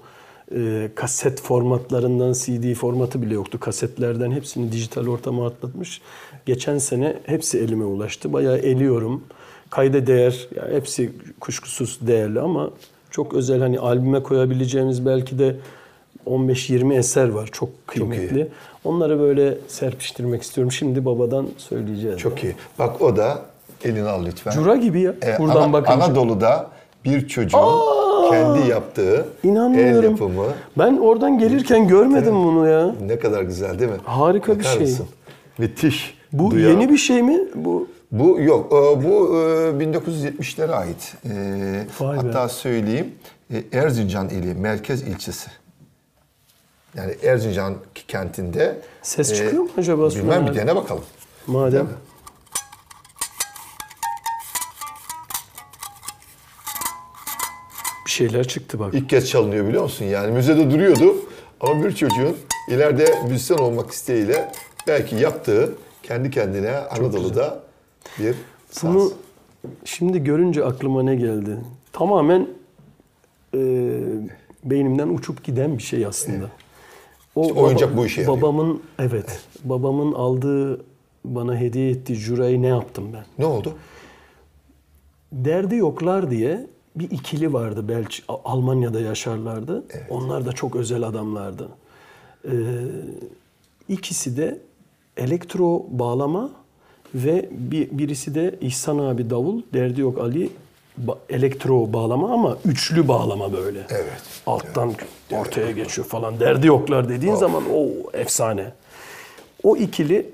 [0.55, 3.61] e, kaset formatlarından CD formatı bile yoktu.
[3.61, 6.01] Kasetlerden hepsini dijital ortama atlatmış.
[6.46, 8.32] Geçen sene hepsi elime ulaştı.
[8.32, 9.24] Bayağı eliyorum.
[9.70, 10.49] Kayda değer.
[10.57, 12.70] Yani hepsi kuşkusuz değerli ama
[13.11, 15.57] çok özel hani albüme koyabileceğimiz belki de
[16.26, 18.49] 15-20 eser var çok kıymetli.
[18.84, 20.72] Onları böyle serpiştirmek istiyorum.
[20.72, 22.18] Şimdi babadan söyleyeceğiz.
[22.18, 22.55] Çok iyi.
[22.78, 23.42] Bak o da
[23.84, 24.51] elini al lütfen.
[24.53, 25.14] Cura gibi ya.
[25.22, 25.92] Ee, Buradan Ana- bakınca.
[26.05, 26.70] Anadolu'da
[27.11, 27.61] bir çocuğun
[28.30, 30.11] kendi yaptığı el İnanmıyorum.
[30.11, 30.44] yapımı.
[30.78, 32.94] Ben oradan gelirken görmedim bunu ya.
[33.06, 33.96] Ne kadar güzel değil mi?
[34.04, 34.80] Harika bir Bakar şey.
[34.80, 35.06] mısın?
[35.59, 36.18] Müthiş.
[36.32, 36.70] Bu Duyar.
[36.70, 37.38] yeni bir şey mi?
[37.54, 38.66] Bu Bu yok.
[38.72, 41.14] e, Bu e, 1970'lere ait.
[41.24, 41.30] E,
[42.00, 42.20] Vay be.
[42.22, 43.14] Hatta söyleyeyim.
[43.54, 45.50] e, Erzincan ili, merkez ilçesi.
[46.96, 47.74] Yani Erzincan
[48.09, 48.76] kentinde.
[49.02, 51.04] Ses çıkıyor mu acaba Bilmem bir dene bakalım.
[51.46, 51.88] madem.
[58.18, 58.94] Şeyler çıktı bak.
[58.94, 60.04] İlk kez çalınıyor biliyor musun?
[60.04, 61.16] Yani müzede duruyordu
[61.60, 62.36] ama bir çocuğun
[62.68, 64.52] ileride müzisyen olmak isteğiyle
[64.86, 67.60] belki yaptığı kendi kendine Anadolu'da
[68.18, 68.34] bir
[68.70, 68.94] saz.
[68.94, 69.12] Bunu
[69.84, 71.58] şimdi görünce aklıma ne geldi?
[71.92, 72.48] Tamamen
[73.54, 73.60] e,
[74.64, 76.50] beynimden uçup giden bir şey aslında.
[77.36, 78.36] O İşte oyuncak bu işe yarıyor.
[78.36, 80.84] Babamın evet, babamın aldığı
[81.24, 83.24] bana hediye ettiği jurayı ne yaptım ben?
[83.38, 83.74] Ne oldu?
[85.32, 86.66] Derdi yoklar diye
[86.99, 89.84] bir ikili vardı Belç Almanya'da yaşarlardı.
[90.11, 91.68] Onlar da çok özel adamlardı.
[92.44, 92.51] Ee,
[93.88, 94.59] ikisi de
[95.16, 96.51] elektro bağlama
[97.14, 100.51] ve bir, birisi de İhsan abi davul, Derdi yok Ali
[101.07, 103.86] ba- elektro bağlama ama üçlü bağlama böyle.
[103.90, 104.22] Evet.
[104.46, 104.94] Alttan
[105.32, 106.40] ortaya geçiyor falan.
[106.40, 108.72] Derdi yoklar dediğin zaman o efsane.
[109.62, 110.30] O ikili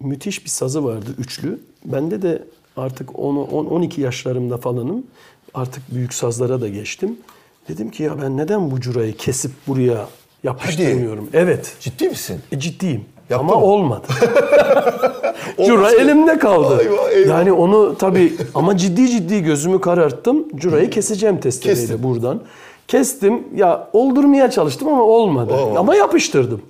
[0.00, 1.60] müthiş bir sazı vardı üçlü.
[1.84, 2.44] Bende de
[2.76, 5.06] artık 10 10 12 yaşlarımda falanım.
[5.54, 7.16] Artık büyük sazlara da geçtim.
[7.68, 10.06] Dedim ki ya ben neden bu curayı kesip buraya
[10.44, 11.28] yapıştırmıyorum?
[11.32, 11.76] Evet.
[11.80, 12.40] Ciddi misin?
[12.52, 13.04] E, ciddiyim.
[13.30, 13.66] Yaptın ama mı?
[13.66, 14.06] olmadı.
[15.66, 16.82] Cura elimde kaldı.
[16.82, 17.28] Eyvah, eyvah.
[17.28, 20.44] Yani onu tabii ama ciddi ciddi gözümü kararttım.
[20.56, 22.40] Curayı keseceğim testereyle buradan.
[22.88, 23.42] Kestim.
[23.54, 25.54] Ya oldurmaya çalıştım ama olmadı.
[25.54, 25.78] Olmadı.
[25.78, 26.62] Ama yapıştırdım.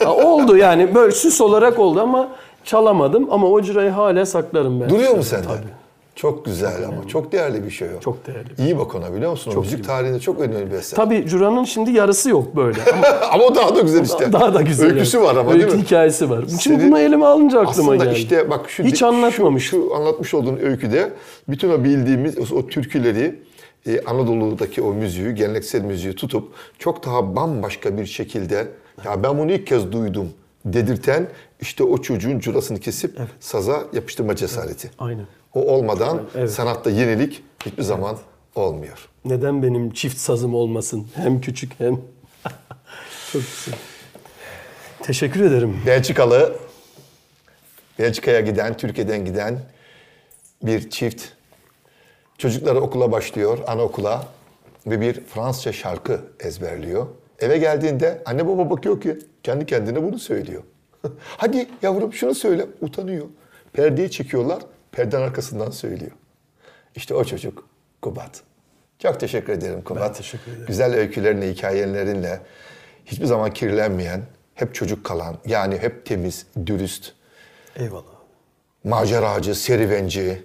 [0.00, 2.28] Ya oldu yani böyle süs olarak oldu ama
[2.66, 4.88] çalamadım ama o curayı hala saklarım ben.
[4.88, 5.46] Duruyor mu sende?
[5.46, 5.76] Tabii.
[6.14, 8.00] Çok güzel ama çok değerli bir şey o.
[8.00, 8.48] Çok değerli.
[8.58, 9.52] İyi bak ona biliyor musun?
[9.56, 10.96] O müzik tarihinde çok önemli bir eser.
[10.96, 12.80] Tabii curanın şimdi yarısı yok böyle.
[12.92, 14.32] Ama ama o daha da güzel işte.
[14.32, 14.86] daha da güzel.
[14.86, 15.26] Öyküsü yani.
[15.26, 15.82] var ama Öykü değil mi?
[15.84, 16.44] hikayesi var.
[16.48, 18.18] Şimdi Senin- bunu elime alınca aklıma Aslında geldi.
[18.18, 19.64] işte bak şu Hiç şu- anlatmamış.
[19.64, 21.10] Şu, anlatmış olduğun öyküde
[21.48, 23.34] bütün o bildiğimiz o, türküleri
[23.86, 26.48] e, Anadolu'daki o müziği, geleneksel müziği tutup
[26.78, 28.68] çok daha bambaşka bir şekilde
[29.04, 30.28] ya ben bunu ilk kez duydum
[30.64, 31.26] dedirten
[31.60, 34.90] işte o çocuğun curasını kesip saza yapıştırma cesareti.
[34.98, 35.26] Aynen.
[35.54, 36.50] O olmadan Evet.
[36.50, 38.18] sanatta yenilik hiçbir zaman
[38.54, 39.08] olmuyor.
[39.24, 41.06] Neden benim çift sazım olmasın?
[41.14, 41.94] Hem küçük hem...
[43.32, 43.78] Çok güzel.
[45.02, 45.80] Teşekkür ederim.
[45.86, 46.56] Belçikalı,
[47.98, 49.58] Belçika'ya giden, Türkiye'den giden
[50.62, 51.22] bir çift.
[52.38, 54.24] Çocukları okula başlıyor, anaokula
[54.86, 57.06] ve bir Fransızca şarkı ezberliyor.
[57.38, 60.62] Eve geldiğinde anne baba bakıyor ki kendi kendine bunu söylüyor.
[61.36, 63.26] Hadi yavrum şunu söyle, utanıyor.
[63.72, 66.10] Perdeyi çekiyorlar, perdenin arkasından söylüyor.
[66.94, 67.68] İşte o çocuk
[68.02, 68.42] Kubat.
[68.98, 70.16] Çok teşekkür ederim Kubat.
[70.16, 70.66] teşekkür ederim.
[70.66, 72.40] Güzel öykülerinle, hikayelerinle
[73.04, 74.22] hiçbir zaman kirlenmeyen,
[74.54, 77.12] hep çocuk kalan, yani hep temiz, dürüst,
[77.76, 78.02] Eyvallah.
[78.84, 80.42] maceracı, serüvenci,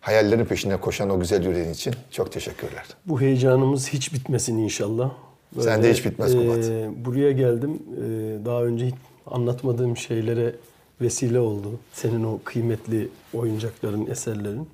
[0.00, 2.84] hayallerin peşine koşan o güzel yüreğin için çok teşekkürler.
[3.06, 5.10] Bu heyecanımız hiç bitmesin inşallah.
[5.60, 6.64] Sende hiç bitmez Kubat.
[6.64, 7.70] e, buraya geldim.
[7.96, 8.00] E,
[8.44, 8.94] daha önce hiç
[9.30, 10.54] anlatmadığım şeylere
[11.00, 11.68] vesile oldu.
[11.92, 14.68] Senin o kıymetli oyuncakların, eserlerin.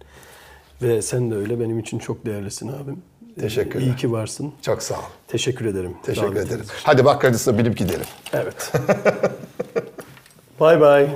[0.82, 1.60] Ve sen de öyle.
[1.60, 3.02] Benim için çok değerlisin abim.
[3.40, 3.86] Teşekkürler.
[3.86, 4.52] İyi ki varsın.
[4.62, 5.02] Çok sağ ol.
[5.28, 5.94] Teşekkür ederim.
[6.02, 6.64] Teşekkür davetiniz ederim.
[6.64, 6.74] için.
[6.84, 8.06] Hadi bak hadi binip gidelim.
[8.32, 8.72] Evet.
[10.60, 11.08] Bay bay.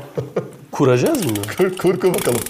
[0.73, 1.33] Kuracağız mı?
[1.59, 2.41] Kur, kur, kur bakalım.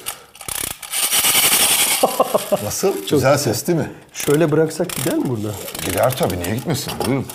[2.64, 2.92] Nasıl?
[3.10, 3.90] Güzel ses değil mi?
[4.12, 5.54] Şöyle bıraksak gider mi burada?
[5.86, 6.38] Gider tabii.
[6.40, 6.92] Niye gitmesin?
[7.06, 7.26] Buyurun.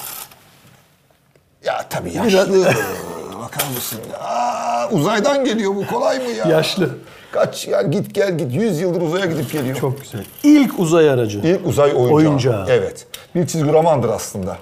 [1.65, 2.73] Ya tabii yaşlı.
[3.55, 3.99] Bakar mısın?
[4.19, 5.87] Aa, uzaydan geliyor bu.
[5.87, 6.45] Kolay mı ya?
[6.45, 6.89] Yaşlı.
[7.31, 8.53] Kaç ya git gel git.
[8.53, 9.75] 100 yıldır uzaya gidip geliyor.
[9.77, 10.25] Çok güzel.
[10.43, 11.39] İlk uzay aracı.
[11.39, 12.13] İlk uzay oyuncağı.
[12.13, 12.65] Oyuncağı.
[12.69, 13.07] Evet.
[13.35, 14.57] Bir çizgi romandır aslında.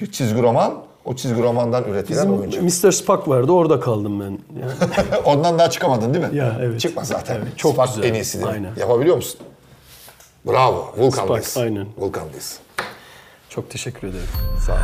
[0.00, 2.62] Bir çizgi roman, o çizgi romandan üretilen Bizim oyuncak.
[2.84, 2.90] Mr.
[2.90, 4.38] Spock vardı orada kaldım ben.
[4.60, 4.72] Yani
[5.24, 6.36] Ondan daha çıkamadın değil mi?
[6.36, 6.80] Ya, evet.
[6.80, 7.34] Çıkma zaten.
[7.36, 8.08] Evet, çok Spark güzel.
[8.10, 8.50] en iyisi değil?
[8.52, 8.70] Aynen.
[8.76, 9.40] Yapabiliyor musun?
[10.46, 10.94] Bravo.
[10.98, 11.46] Vulkan'dayız.
[11.46, 11.86] Spark, aynen.
[11.98, 12.58] Vulkan'dayız.
[13.48, 14.26] çok teşekkür ederim.
[14.66, 14.76] Sağ ol.